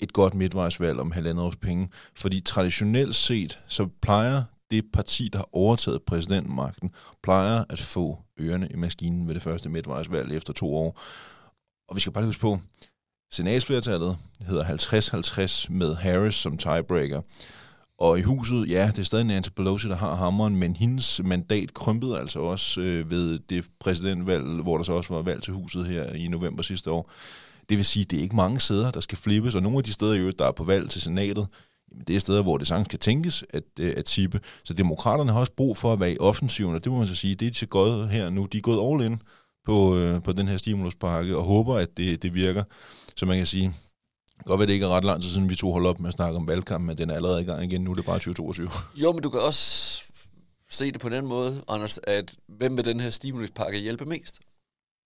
et 0.00 0.12
godt 0.12 0.34
midtvejsvalg 0.34 1.00
om 1.00 1.12
halvandet 1.12 1.44
års 1.44 1.56
penge. 1.56 1.88
Fordi 2.16 2.40
traditionelt 2.40 3.14
set, 3.14 3.60
så 3.66 3.88
plejer 4.02 4.42
det 4.70 4.84
parti, 4.92 5.28
der 5.32 5.38
har 5.38 5.48
overtaget 5.52 6.02
præsidentmagten, 6.02 6.90
plejer 7.22 7.64
at 7.68 7.78
få 7.78 8.18
ørerne 8.40 8.68
i 8.70 8.76
maskinen 8.76 9.28
ved 9.28 9.34
det 9.34 9.42
første 9.42 9.68
midtvejsvalg 9.68 10.32
efter 10.32 10.52
to 10.52 10.74
år. 10.74 11.00
Og 11.88 11.96
vi 11.96 12.00
skal 12.00 12.12
bare 12.12 12.24
huske 12.24 12.40
på, 12.40 12.60
senatsflertallet 13.30 14.18
hedder 14.40 14.64
50-50 14.64 15.72
med 15.72 15.94
Harris 15.94 16.34
som 16.34 16.58
tiebreaker. 16.58 17.22
Og 17.98 18.18
i 18.18 18.22
huset, 18.22 18.70
ja, 18.70 18.86
det 18.86 18.98
er 18.98 19.02
stadig 19.02 19.24
Nancy 19.24 19.50
Pelosi, 19.56 19.88
der 19.88 19.96
har 19.96 20.14
hammeren, 20.14 20.56
men 20.56 20.76
hendes 20.76 21.20
mandat 21.24 21.74
krympede 21.74 22.18
altså 22.18 22.40
også 22.40 22.80
øh, 22.80 23.10
ved 23.10 23.38
det 23.38 23.66
præsidentvalg, 23.80 24.44
hvor 24.44 24.76
der 24.76 24.84
så 24.84 24.92
også 24.92 25.14
var 25.14 25.22
valg 25.22 25.42
til 25.42 25.52
huset 25.52 25.86
her 25.86 26.12
i 26.12 26.28
november 26.28 26.62
sidste 26.62 26.90
år. 26.90 27.10
Det 27.68 27.76
vil 27.76 27.84
sige, 27.84 28.02
at 28.02 28.10
det 28.10 28.18
er 28.18 28.22
ikke 28.22 28.36
mange 28.36 28.60
sæder, 28.60 28.90
der 28.90 29.00
skal 29.00 29.18
flippes, 29.18 29.54
og 29.54 29.62
nogle 29.62 29.78
af 29.78 29.84
de 29.84 29.92
steder, 29.92 30.30
der 30.30 30.46
er 30.46 30.52
på 30.52 30.64
valg 30.64 30.90
til 30.90 31.00
senatet, 31.02 31.46
jamen 31.90 32.04
det 32.06 32.16
er 32.16 32.20
steder, 32.20 32.42
hvor 32.42 32.58
det 32.58 32.68
sagtens 32.68 32.88
kan 32.88 32.98
tænkes 32.98 33.44
at, 33.50 33.62
øh, 33.80 33.94
at 33.96 34.04
tippe. 34.04 34.40
Så 34.64 34.74
demokraterne 34.74 35.32
har 35.32 35.40
også 35.40 35.52
brug 35.56 35.76
for 35.76 35.92
at 35.92 36.00
være 36.00 36.12
i 36.12 36.18
offensiven, 36.18 36.74
og 36.74 36.84
det 36.84 36.92
må 36.92 36.98
man 36.98 37.06
så 37.06 37.14
sige, 37.14 37.34
det 37.34 37.48
er 37.48 37.52
til 37.52 37.68
godt 37.68 38.08
her 38.08 38.30
nu. 38.30 38.46
De 38.52 38.58
er 38.58 38.62
gået 38.62 38.92
all 38.92 39.12
in 39.12 39.22
på, 39.64 39.96
øh, 39.96 40.22
på 40.22 40.32
den 40.32 40.48
her 40.48 40.56
stimuluspakke, 40.56 41.36
og 41.36 41.44
håber, 41.44 41.76
at 41.76 41.96
det, 41.96 42.22
det 42.22 42.34
virker. 42.34 42.64
Så 43.16 43.26
man 43.26 43.36
kan 43.36 43.46
sige, 43.46 43.74
Godt 44.44 44.60
ved, 44.60 44.66
det 44.66 44.72
ikke 44.72 44.86
er 44.86 44.90
ret 44.90 45.04
lang 45.04 45.22
tid 45.22 45.30
siden, 45.30 45.50
vi 45.50 45.56
to 45.56 45.72
holdt 45.72 45.86
op 45.86 46.00
med 46.00 46.08
at 46.08 46.14
snakke 46.14 46.36
om 46.36 46.48
valgkamp, 46.48 46.84
men 46.84 46.98
den 46.98 47.10
er 47.10 47.14
allerede 47.14 47.40
i 47.40 47.44
gang 47.44 47.64
igen. 47.64 47.80
Nu 47.80 47.90
er 47.90 47.94
det 47.94 48.04
bare 48.04 48.18
2022. 48.18 48.70
Jo, 49.02 49.12
men 49.12 49.22
du 49.22 49.30
kan 49.30 49.40
også 49.40 50.02
se 50.70 50.92
det 50.92 51.00
på 51.00 51.08
den 51.08 51.26
måde, 51.26 51.62
Anders, 51.68 51.98
at 52.02 52.36
hvem 52.48 52.76
vil 52.76 52.84
den 52.84 53.00
her 53.00 53.10
stimuluspakke 53.10 53.78
hjælpe 53.78 54.04
mest? 54.04 54.40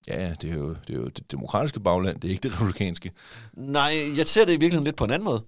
Ja, 0.08 0.34
det 0.40 0.50
er, 0.50 0.54
jo, 0.54 0.68
det 0.86 0.94
er 0.94 0.98
jo 0.98 1.08
det 1.08 1.30
demokratiske 1.30 1.80
bagland, 1.80 2.20
det 2.20 2.28
er 2.28 2.32
ikke 2.32 2.48
det 2.48 2.54
republikanske. 2.54 3.12
Nej, 3.54 4.16
jeg 4.16 4.26
ser 4.26 4.44
det 4.44 4.52
i 4.52 4.56
virkeligheden 4.56 4.84
lidt 4.84 4.96
på 4.96 5.04
en 5.04 5.10
anden 5.10 5.24
måde. 5.24 5.42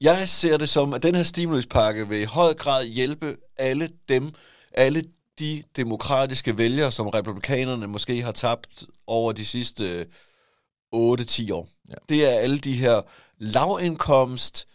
Jeg 0.00 0.28
ser 0.28 0.56
det 0.56 0.68
som, 0.68 0.94
at 0.94 1.02
den 1.02 1.14
her 1.14 1.22
stimuluspakke 1.22 2.08
vil 2.08 2.20
i 2.20 2.24
høj 2.24 2.54
grad 2.54 2.86
hjælpe 2.86 3.36
alle 3.58 3.88
dem, 4.08 4.30
alle 4.74 5.04
de 5.38 5.62
demokratiske 5.76 6.58
vælgere, 6.58 6.92
som 6.92 7.06
republikanerne 7.06 7.86
måske 7.86 8.22
har 8.22 8.32
tabt 8.32 8.84
over 9.06 9.32
de 9.32 9.46
sidste 9.46 10.06
8-10 10.94 11.52
år. 11.52 11.68
Ja. 11.88 11.94
Det 12.08 12.24
er 12.24 12.38
alle 12.38 12.58
de 12.58 12.72
her 12.72 13.00
lavindkomst, 13.38 14.66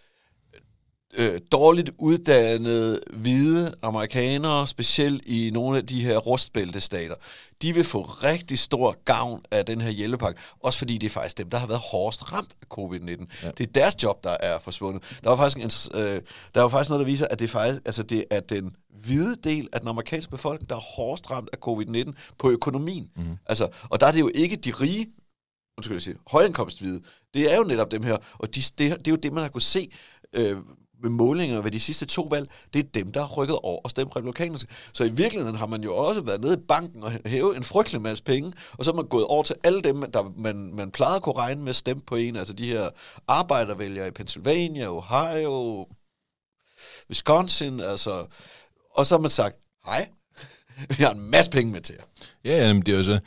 øh, 1.13 1.41
dårligt 1.51 1.89
uddannede 1.97 2.99
hvide 3.13 3.73
amerikanere, 3.81 4.67
specielt 4.67 5.25
i 5.25 5.49
nogle 5.53 5.77
af 5.77 5.85
de 5.85 6.03
her 6.03 6.17
rustbæltestater, 6.17 7.15
de 7.61 7.73
vil 7.73 7.83
få 7.83 8.01
rigtig 8.01 8.59
stor 8.59 8.97
gavn 9.05 9.41
af 9.51 9.65
den 9.65 9.81
her 9.81 9.89
hjælpepakke, 9.89 10.41
også 10.59 10.79
fordi 10.79 10.97
det 10.97 11.07
er 11.07 11.11
faktisk 11.11 11.37
dem, 11.37 11.49
der 11.49 11.57
har 11.57 11.67
været 11.67 11.81
hårdest 11.91 12.31
ramt 12.33 12.55
af 12.61 12.67
covid-19. 12.77 13.25
Ja. 13.43 13.51
Det 13.51 13.67
er 13.67 13.71
deres 13.71 14.03
job, 14.03 14.23
der 14.23 14.35
er 14.39 14.59
forsvundet. 14.59 15.03
Der 15.23 15.29
var 15.29 15.37
faktisk, 15.37 15.57
en, 15.57 15.99
øh, 16.01 16.21
der 16.55 16.61
var 16.61 16.69
faktisk 16.69 16.89
noget, 16.89 16.99
der 16.99 17.11
viser, 17.11 17.27
at 17.31 17.39
det, 17.39 17.49
faktisk, 17.49 17.81
altså 17.85 18.03
det 18.03 18.25
er 18.29 18.39
den 18.39 18.75
hvide 19.03 19.35
del 19.43 19.69
af 19.73 19.79
den 19.79 19.89
amerikanske 19.89 20.31
befolkning, 20.31 20.69
der 20.69 20.75
er 20.75 20.79
hårdest 20.79 21.31
ramt 21.31 21.49
af 21.53 21.57
covid-19 21.67 22.11
på 22.39 22.49
økonomien. 22.49 23.09
Mm. 23.15 23.23
Altså, 23.45 23.67
og 23.89 24.01
der 24.01 24.07
er 24.07 24.11
det 24.11 24.19
jo 24.19 24.31
ikke 24.35 24.55
de 24.55 24.71
rige 24.71 25.07
undskyld, 25.77 25.95
jeg 25.95 26.01
siger, 26.01 26.17
højindkomsthvide, 26.27 27.01
det 27.33 27.53
er 27.53 27.57
jo 27.57 27.63
netop 27.63 27.91
dem 27.91 28.03
her, 28.03 28.17
og 28.33 28.55
de, 28.55 28.61
det, 28.61 28.77
det 28.77 29.07
er 29.07 29.11
jo 29.11 29.15
det, 29.15 29.33
man 29.33 29.43
har 29.43 29.49
kunnet 29.49 29.63
se 29.63 29.91
øh, 30.33 30.57
med 31.03 31.09
målinger 31.09 31.61
ved 31.61 31.71
de 31.71 31.79
sidste 31.79 32.05
to 32.05 32.21
valg, 32.21 32.49
det 32.73 32.79
er 32.79 32.89
dem, 32.93 33.11
der 33.11 33.19
har 33.19 33.27
rykket 33.27 33.57
over 33.57 33.81
og 33.81 33.89
stemt 33.89 34.15
republikanerne. 34.15 34.67
Så 34.93 35.03
i 35.03 35.11
virkeligheden 35.11 35.57
har 35.57 35.65
man 35.65 35.83
jo 35.83 35.95
også 35.95 36.21
været 36.21 36.41
nede 36.41 36.53
i 36.53 36.65
banken 36.67 37.03
og 37.03 37.11
hævet 37.25 37.57
en 37.57 37.63
frygtelig 37.63 38.01
masse 38.01 38.23
penge, 38.23 38.53
og 38.71 38.85
så 38.85 38.91
er 38.91 38.95
man 38.95 39.07
gået 39.07 39.25
over 39.25 39.43
til 39.43 39.55
alle 39.63 39.81
dem, 39.81 40.11
der 40.11 40.33
man, 40.37 40.73
man 40.73 40.91
plejede 40.91 41.15
at 41.15 41.21
kunne 41.21 41.37
regne 41.37 41.61
med 41.61 41.69
at 41.69 41.75
stemme 41.75 42.03
på 42.07 42.15
en, 42.15 42.35
altså 42.35 42.53
de 42.53 42.67
her 42.67 42.89
arbejdervælgere 43.27 44.07
i 44.07 44.11
Pennsylvania, 44.11 44.87
Ohio, 44.87 45.87
Wisconsin, 47.09 47.79
altså, 47.79 48.25
og 48.91 49.05
så 49.05 49.15
har 49.15 49.21
man 49.21 49.29
sagt, 49.29 49.55
hej, 49.85 50.09
vi 50.97 51.03
har 51.03 51.11
en 51.11 51.21
masse 51.21 51.51
penge 51.51 51.71
med 51.71 51.81
til 51.81 51.95
jer. 51.99 52.03
Ja, 52.43 52.67
jamen, 52.67 52.81
det 52.81 52.93
er 52.93 52.97
jo 52.97 53.03
så, 53.03 53.19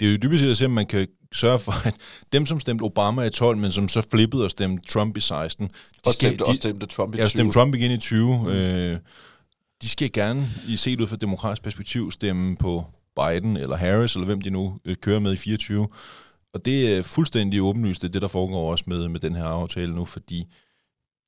det 0.00 0.08
er 0.08 0.12
jo 0.12 0.16
dybest 0.16 0.40
set 0.40 0.50
at 0.50 0.56
se, 0.56 0.64
om 0.64 0.70
man 0.70 0.86
kan 0.86 1.08
sørge 1.32 1.58
for, 1.58 1.86
at 1.86 1.94
dem, 2.32 2.46
som 2.46 2.60
stemte 2.60 2.82
Obama 2.82 3.22
i 3.22 3.30
12, 3.30 3.56
men 3.56 3.72
som 3.72 3.88
så 3.88 4.02
flippede 4.10 4.44
og 4.44 4.50
stemte 4.50 4.92
Trump 4.92 5.16
i 5.16 5.20
16... 5.20 5.66
De 5.66 5.72
og 6.06 6.12
skal, 6.12 6.28
stemte, 6.28 6.44
de, 6.44 6.48
også 6.48 6.58
stemte 6.58 6.86
Trump 6.86 7.14
i 7.14 7.16
20. 7.16 7.22
Ja, 7.22 7.28
stemte 7.28 7.52
Trump 7.52 7.74
igen 7.74 7.90
i 7.90 7.96
20. 7.96 8.38
Mm. 8.38 8.46
Øh, 8.46 8.98
de 9.82 9.88
skal 9.88 10.12
gerne, 10.12 10.48
i 10.68 10.76
set 10.76 11.00
ud 11.00 11.06
fra 11.06 11.16
demokratisk 11.16 11.62
perspektiv, 11.62 12.10
stemme 12.10 12.56
på 12.56 12.84
Biden 13.16 13.56
eller 13.56 13.76
Harris, 13.76 14.14
eller 14.14 14.26
hvem 14.26 14.40
de 14.40 14.50
nu 14.50 14.78
øh, 14.84 14.96
kører 14.96 15.20
med 15.20 15.32
i 15.32 15.36
24. 15.36 15.88
Og 16.54 16.64
det 16.64 16.96
er 16.96 17.02
fuldstændig 17.02 17.62
åbenlyst, 17.62 18.02
det, 18.02 18.12
det 18.12 18.22
der 18.22 18.28
foregår 18.28 18.70
også 18.70 18.84
med, 18.86 19.08
med 19.08 19.20
den 19.20 19.34
her 19.34 19.44
aftale 19.44 19.94
nu, 19.94 20.04
fordi 20.04 20.46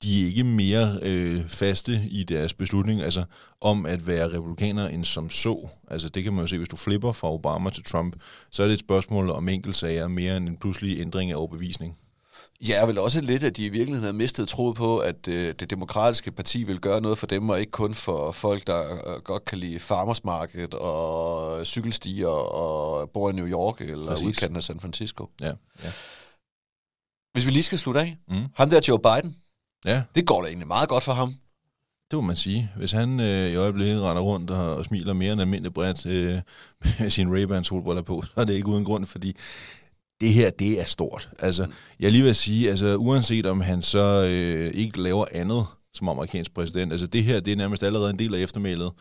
de 0.02 0.22
er 0.22 0.26
ikke 0.26 0.44
mere 0.44 0.98
øh, 1.02 1.48
faste 1.48 2.02
i 2.10 2.24
deres 2.24 2.54
beslutning, 2.54 3.02
altså 3.02 3.24
om 3.60 3.86
at 3.86 4.06
være 4.06 4.32
republikaner 4.32 4.88
end 4.88 5.04
som 5.04 5.30
så. 5.30 5.68
Altså 5.88 6.08
det 6.08 6.24
kan 6.24 6.32
man 6.32 6.40
jo 6.40 6.46
se, 6.46 6.58
hvis 6.58 6.68
du 6.68 6.76
flipper 6.76 7.12
fra 7.12 7.32
Obama 7.32 7.70
til 7.70 7.84
Trump, 7.84 8.16
så 8.50 8.62
er 8.62 8.66
det 8.66 8.74
et 8.74 8.80
spørgsmål 8.80 9.30
om 9.30 9.48
enkeltsager 9.48 10.08
mere 10.08 10.36
end 10.36 10.48
en 10.48 10.56
pludselig 10.56 11.00
ændring 11.00 11.30
af 11.30 11.36
overbevisning. 11.36 11.96
Ja, 12.60 12.86
vel 12.86 12.98
også 12.98 13.20
lidt, 13.20 13.44
at 13.44 13.56
de 13.56 13.64
i 13.64 13.68
virkeligheden 13.68 14.02
havde 14.02 14.16
mistet 14.16 14.48
troet 14.48 14.76
på, 14.76 14.98
at 14.98 15.28
øh, 15.28 15.54
det 15.60 15.70
demokratiske 15.70 16.32
parti 16.32 16.64
vil 16.64 16.80
gøre 16.80 17.00
noget 17.00 17.18
for 17.18 17.26
dem, 17.26 17.48
og 17.48 17.60
ikke 17.60 17.72
kun 17.72 17.94
for 17.94 18.32
folk, 18.32 18.66
der 18.66 18.92
øh, 18.92 19.22
godt 19.22 19.44
kan 19.44 19.58
lide 19.58 19.78
farmersmarked 19.78 20.74
og 20.74 21.66
cykelstier 21.66 22.26
og 22.26 23.10
bor 23.10 23.30
i 23.30 23.32
New 23.32 23.46
York 23.46 23.80
eller 23.80 24.06
Præcis. 24.06 24.26
udkanten 24.26 24.56
af 24.56 24.62
San 24.62 24.80
Francisco. 24.80 25.28
Ja, 25.40 25.52
ja. 25.84 25.90
Hvis 27.32 27.46
vi 27.46 27.50
lige 27.50 27.62
skal 27.62 27.78
slutte 27.78 28.00
af. 28.00 28.16
Mm. 28.28 28.44
Ham 28.56 28.70
der 28.70 28.80
Joe 28.88 28.98
Biden, 28.98 29.36
ja 29.84 30.02
det 30.14 30.26
går 30.26 30.42
da 30.42 30.48
egentlig 30.48 30.68
meget 30.68 30.88
godt 30.88 31.04
for 31.04 31.12
ham. 31.12 31.34
det 32.10 32.16
må 32.16 32.20
man 32.20 32.36
sige. 32.36 32.70
Hvis 32.76 32.92
han 32.92 33.20
øh, 33.20 33.52
i 33.52 33.56
øjeblikket 33.56 34.02
render 34.02 34.22
rundt 34.22 34.50
og, 34.50 34.76
og 34.76 34.84
smiler 34.84 35.12
mere 35.12 35.32
end 35.32 35.40
almindeligt 35.40 35.74
bredt 35.74 36.06
øh, 36.06 36.40
med 37.00 37.10
sin 37.10 37.28
Ray-Ban 37.36 37.62
solbriller 37.62 38.02
på, 38.02 38.22
så 38.22 38.40
er 38.40 38.44
det 38.44 38.54
ikke 38.54 38.68
uden 38.68 38.84
grund, 38.84 39.06
fordi 39.06 39.36
det 40.20 40.32
her, 40.32 40.50
det 40.50 40.80
er 40.80 40.84
stort. 40.84 41.30
Altså, 41.38 41.66
jeg 42.00 42.12
lige 42.12 42.24
vil 42.24 42.34
sige, 42.34 42.70
altså, 42.70 42.96
uanset 42.96 43.46
om 43.46 43.60
han 43.60 43.82
så 43.82 44.26
øh, 44.30 44.70
ikke 44.74 45.02
laver 45.02 45.26
andet 45.32 45.66
som 45.94 46.08
amerikansk 46.08 46.54
præsident, 46.54 46.92
altså 46.92 47.06
det 47.06 47.24
her, 47.24 47.40
det 47.40 47.52
er 47.52 47.56
nærmest 47.56 47.82
allerede 47.82 48.10
en 48.10 48.18
del 48.18 48.34
af 48.34 48.38
eftermælet. 48.38 48.92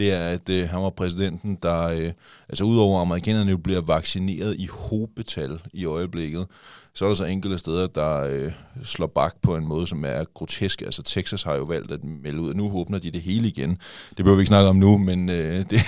Det 0.00 0.12
er, 0.12 0.26
at 0.26 0.48
øh, 0.48 0.68
han 0.68 0.82
var 0.82 0.90
præsidenten, 0.90 1.58
der, 1.62 1.82
øh, 1.82 2.12
altså 2.48 2.64
udover 2.64 2.98
at 2.98 3.02
amerikanerne 3.06 3.50
jo 3.50 3.56
bliver 3.56 3.80
vaccineret 3.80 4.56
i 4.58 4.66
hobetal 4.66 5.60
i 5.72 5.84
øjeblikket, 5.84 6.46
så 6.94 7.04
er 7.04 7.08
der 7.08 7.14
så 7.14 7.24
enkelte 7.24 7.58
steder, 7.58 7.86
der 7.86 8.20
øh, 8.20 8.52
slår 8.82 9.06
bak 9.06 9.34
på 9.42 9.56
en 9.56 9.66
måde, 9.66 9.86
som 9.86 10.04
er 10.04 10.24
grotesk. 10.34 10.82
Altså 10.82 11.02
Texas 11.02 11.42
har 11.42 11.54
jo 11.54 11.62
valgt 11.62 11.92
at 11.92 12.04
melde 12.04 12.40
ud, 12.40 12.50
at 12.50 12.56
nu 12.56 12.72
åbner 12.72 12.98
de 12.98 13.10
det 13.10 13.20
hele 13.20 13.48
igen. 13.48 13.70
Det 13.70 14.16
behøver 14.16 14.36
vi 14.36 14.40
ikke 14.40 14.48
snakke 14.48 14.68
om 14.68 14.76
nu, 14.76 14.98
men 14.98 15.28
øh, 15.28 15.64
det, 15.70 15.80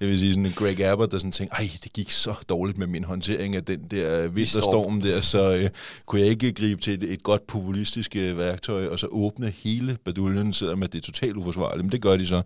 jeg 0.00 0.08
vil 0.08 0.18
sige 0.18 0.32
sådan 0.32 0.46
en 0.46 0.52
Greg 0.52 0.80
Abbott, 0.80 1.12
der 1.12 1.18
sådan 1.18 1.32
tænker, 1.32 1.54
ej, 1.54 1.70
det 1.84 1.92
gik 1.92 2.10
så 2.10 2.34
dårligt 2.48 2.78
med 2.78 2.86
min 2.86 3.04
håndtering 3.04 3.56
af 3.56 3.64
den 3.64 3.80
der 3.90 4.28
vinterstorm 4.28 5.00
der, 5.00 5.20
så 5.20 5.54
øh, 5.54 5.70
kunne 6.06 6.20
jeg 6.20 6.30
ikke 6.30 6.52
gribe 6.52 6.80
til 6.80 6.94
et, 6.94 7.12
et 7.12 7.22
godt 7.22 7.46
populistisk 7.46 8.16
øh, 8.16 8.38
værktøj, 8.38 8.86
og 8.86 8.98
så 8.98 9.06
åbne 9.10 9.52
hele 9.56 9.96
baduljen, 10.04 10.52
selvom 10.52 10.80
det 10.80 10.94
er 10.94 11.00
totalt 11.00 11.36
uforsvarligt. 11.36 11.84
Men 11.84 11.92
det 11.92 12.02
gør 12.02 12.16
de 12.16 12.26
så. 12.26 12.42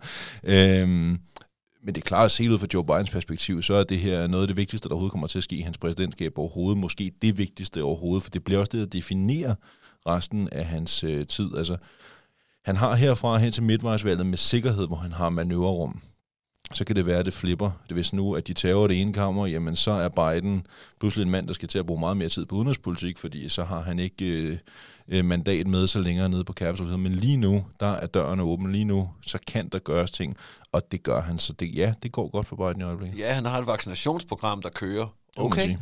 Øhm, 0.81 1.19
men 1.83 1.95
det 1.95 1.97
er 1.97 2.05
klart, 2.05 2.25
at 2.25 2.31
se 2.31 2.51
ud 2.51 2.57
fra 2.57 2.67
Joe 2.73 2.85
Bidens 2.85 3.09
perspektiv, 3.09 3.61
så 3.61 3.73
er 3.73 3.83
det 3.83 3.99
her 3.99 4.27
noget 4.27 4.43
af 4.43 4.47
det 4.47 4.57
vigtigste, 4.57 4.89
der 4.89 4.93
overhovedet 4.95 5.11
kommer 5.11 5.27
til 5.27 5.37
at 5.37 5.43
ske 5.43 5.55
i 5.55 5.61
hans 5.61 5.77
præsidentskab 5.77 6.37
overhovedet. 6.37 6.77
Måske 6.77 7.11
det 7.21 7.37
vigtigste 7.37 7.83
overhovedet, 7.83 8.23
for 8.23 8.29
det 8.29 8.43
bliver 8.43 8.59
også 8.59 8.71
det, 8.71 8.79
der 8.79 8.85
definerer 8.85 9.55
resten 10.07 10.49
af 10.51 10.65
hans 10.65 11.03
øh, 11.03 11.27
tid. 11.27 11.57
Altså, 11.57 11.77
han 12.65 12.75
har 12.75 12.95
herfra 12.95 13.37
hen 13.37 13.51
til 13.51 13.63
midtvejsvalget 13.63 14.25
med 14.25 14.37
sikkerhed, 14.37 14.87
hvor 14.87 14.97
han 14.97 15.11
har 15.11 15.29
manøvrerum. 15.29 16.01
Så 16.73 16.85
kan 16.85 16.95
det 16.95 17.05
være, 17.05 17.19
at 17.19 17.25
det 17.25 17.33
flipper. 17.33 17.71
Det 17.87 17.95
hvis 17.95 18.13
nu, 18.13 18.35
at 18.35 18.47
de 18.47 18.53
tager 18.53 18.87
det 18.87 19.01
ene 19.01 19.13
kammer, 19.13 19.47
jamen 19.47 19.75
så 19.75 19.91
er 19.91 20.09
Biden 20.09 20.67
pludselig 20.99 21.23
en 21.23 21.31
mand, 21.31 21.47
der 21.47 21.53
skal 21.53 21.67
til 21.67 21.79
at 21.79 21.85
bruge 21.85 21.99
meget 21.99 22.17
mere 22.17 22.29
tid 22.29 22.45
på 22.45 22.55
udenrigspolitik, 22.55 23.17
fordi 23.17 23.49
så 23.49 23.63
har 23.63 23.81
han 23.81 23.99
ikke 23.99 24.25
øh, 24.25 24.57
øh, 25.07 25.25
mandat 25.25 25.67
med 25.67 25.87
så 25.87 25.99
længere 25.99 26.29
nede 26.29 26.43
på 26.43 26.53
Capitol 26.53 26.87
Hill. 26.87 26.99
Men 26.99 27.15
lige 27.15 27.37
nu, 27.37 27.65
der 27.79 27.91
er 27.91 28.07
dørene 28.07 28.43
åbne. 28.43 28.71
Lige 28.71 28.85
nu, 28.85 29.09
så 29.21 29.39
kan 29.47 29.69
der 29.69 29.79
gøres 29.79 30.11
ting, 30.11 30.37
og 30.71 30.91
det 30.91 31.03
gør 31.03 31.21
han. 31.21 31.39
Så 31.39 31.53
det, 31.53 31.75
ja, 31.75 31.93
det 32.03 32.11
går 32.11 32.29
godt 32.29 32.47
for 32.47 32.55
Biden 32.55 32.81
i 32.81 32.83
øjeblikket. 32.83 33.19
Ja, 33.19 33.33
han 33.33 33.45
har 33.45 33.59
et 33.59 33.67
vaccinationsprogram, 33.67 34.61
der 34.61 34.69
kører. 34.69 35.15
Okay. 35.37 35.77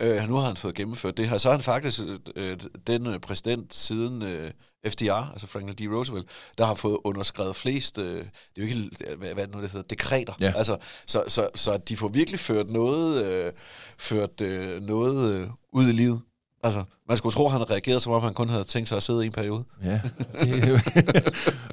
Øh, 0.00 0.28
nu 0.28 0.34
har 0.36 0.46
han 0.46 0.56
fået 0.56 0.74
gennemført 0.74 1.16
det 1.16 1.28
her. 1.28 1.38
Så 1.38 1.48
er 1.48 1.52
han 1.52 1.60
faktisk 1.60 2.00
øh, 2.36 2.56
den 2.86 3.06
øh, 3.06 3.18
præsident 3.18 3.74
siden 3.74 4.22
øh, 4.22 4.50
FDR, 4.86 5.30
altså 5.32 5.46
Franklin 5.46 5.88
D. 5.88 5.94
Roosevelt, 5.94 6.26
der 6.58 6.66
har 6.66 6.74
fået 6.74 6.98
underskrevet 7.04 7.56
flest, 7.56 7.98
øh, 7.98 8.14
det 8.14 8.20
er 8.20 8.26
jo 8.58 8.62
ikke, 8.62 8.90
hvad, 8.98 9.16
hvad 9.16 9.42
er 9.42 9.46
det 9.46 9.54
nu, 9.54 9.62
det 9.62 9.70
hedder, 9.70 9.86
dekreter. 9.86 10.32
Ja. 10.40 10.52
Altså, 10.56 10.76
så, 11.06 11.24
så, 11.28 11.48
så 11.54 11.76
de 11.76 11.96
får 11.96 12.08
virkelig 12.08 12.40
ført 12.40 12.70
noget, 12.70 13.24
øh, 13.24 13.52
ført, 13.98 14.40
øh, 14.40 14.82
noget 14.82 15.34
øh, 15.34 15.48
ud 15.72 15.88
i 15.88 15.92
livet. 15.92 16.20
Altså, 16.62 16.84
man 17.08 17.16
skulle 17.16 17.34
tro, 17.34 17.46
at 17.46 17.52
han 17.52 17.70
reagerede, 17.70 18.00
som 18.00 18.12
om 18.12 18.22
han 18.22 18.34
kun 18.34 18.48
havde 18.48 18.64
tænkt 18.64 18.88
sig 18.88 18.96
at 18.96 19.02
sidde 19.02 19.22
i 19.22 19.26
en 19.26 19.32
periode. 19.32 19.64
Ja, 19.82 20.00
det, 20.40 20.68
jo, 20.68 20.78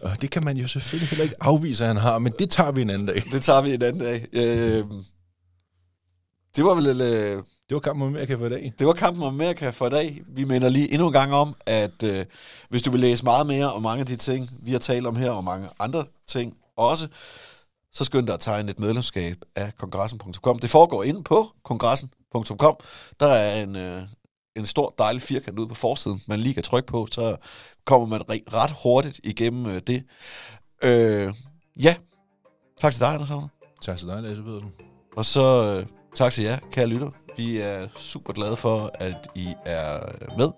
og 0.10 0.22
det 0.22 0.30
kan 0.30 0.44
man 0.44 0.58
jo 0.58 0.68
selvfølgelig 0.68 1.10
heller 1.10 1.24
ikke 1.24 1.36
afvise, 1.40 1.84
at 1.84 1.88
han 1.88 1.98
har, 1.98 2.20
men 2.20 2.34
det 2.40 2.50
tager 2.50 2.72
vi 2.72 2.82
en 2.82 2.90
anden 2.90 3.08
dag. 3.08 3.24
Det 3.32 3.42
tager 3.42 3.62
vi 3.62 3.74
en 3.74 3.82
anden 3.82 4.02
dag. 4.02 4.28
Øh, 4.34 4.84
det 6.56 6.64
var 6.66 6.74
vel... 6.74 7.02
Øh, 7.02 7.44
Det 7.70 7.76
var 7.76 7.80
kampen 7.80 8.02
om 8.04 8.08
Amerika 8.08 8.36
for 8.36 8.46
i 8.46 8.50
dag. 8.50 8.74
Det 8.80 8.88
var 8.88 8.94
kampen 8.94 9.24
om 9.24 9.34
Amerika 9.34 9.70
for 9.70 9.88
i 9.88 9.90
dag. 9.90 10.22
Vi 10.28 10.44
mener 10.44 10.70
lige 10.70 10.92
endnu 10.94 11.08
en 11.08 11.14
gang 11.14 11.34
om, 11.34 11.56
at 11.66 12.04
øh, 12.04 12.26
hvis 12.70 12.82
du 12.82 12.92
vil 12.92 13.00
læse 13.00 13.24
meget 13.24 13.48
mere 13.48 13.74
om 13.74 13.82
mange 13.82 14.00
af 14.00 14.06
de 14.06 14.16
ting, 14.16 14.50
vi 14.62 14.72
har 14.72 14.80
talt 14.80 15.08
om 15.08 15.16
her, 15.16 15.32
og 15.32 15.44
mange 15.44 15.70
andre 15.80 16.06
ting 16.28 16.58
også, 16.78 17.08
så 17.94 18.04
skynd 18.04 18.28
dig 18.28 18.34
at 18.34 18.40
tegne 18.40 18.72
et 18.72 18.80
medlemskab 18.80 19.38
af 19.56 19.76
kongressen.com. 19.78 20.60
Det 20.60 20.70
foregår 20.70 21.04
inde 21.04 21.24
på 21.24 21.48
kongressen.com. 21.64 22.76
Der 23.20 23.28
er 23.28 23.64
en, 23.64 23.76
øh, 23.76 24.04
en 24.56 24.66
stor 24.66 24.94
dejlig 24.98 25.22
firkant 25.22 25.60
ude 25.60 25.68
på 25.68 25.76
forsiden, 25.76 26.22
man 26.28 26.40
lige 26.40 26.54
kan 26.54 26.64
trykke 26.64 26.88
på, 26.88 27.08
så 27.12 27.36
kommer 27.86 28.08
man 28.08 28.22
re- 28.22 28.54
ret 28.54 28.76
hurtigt 28.84 29.20
igennem 29.24 29.66
øh, 29.66 29.82
det. 29.88 30.04
Øh, 30.84 31.34
ja, 31.80 31.96
tak 32.82 32.92
til 32.94 33.02
dig, 33.02 33.10
Anders. 33.14 33.30
Tak 33.82 33.98
til 33.98 34.08
dig, 34.08 34.22
Lasse 34.24 34.44
Pedersen. 34.44 34.72
Og 35.18 35.26
så 35.26 35.74
øh, 35.74 35.86
tak 36.16 36.32
til 36.32 36.44
jer, 36.44 36.58
kære 36.72 36.88
lytter. 36.88 37.10
Vi 37.38 37.58
er 37.58 37.88
super 37.98 38.34
glade 38.34 38.56
for, 38.56 38.92
at 38.94 39.28
I 39.36 39.54
er 39.66 40.00
med. 40.38 40.50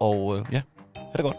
Og 0.00 0.38
øh, 0.38 0.44
ja, 0.52 0.62
ha' 0.96 1.02
det 1.16 1.22
godt. 1.24 1.36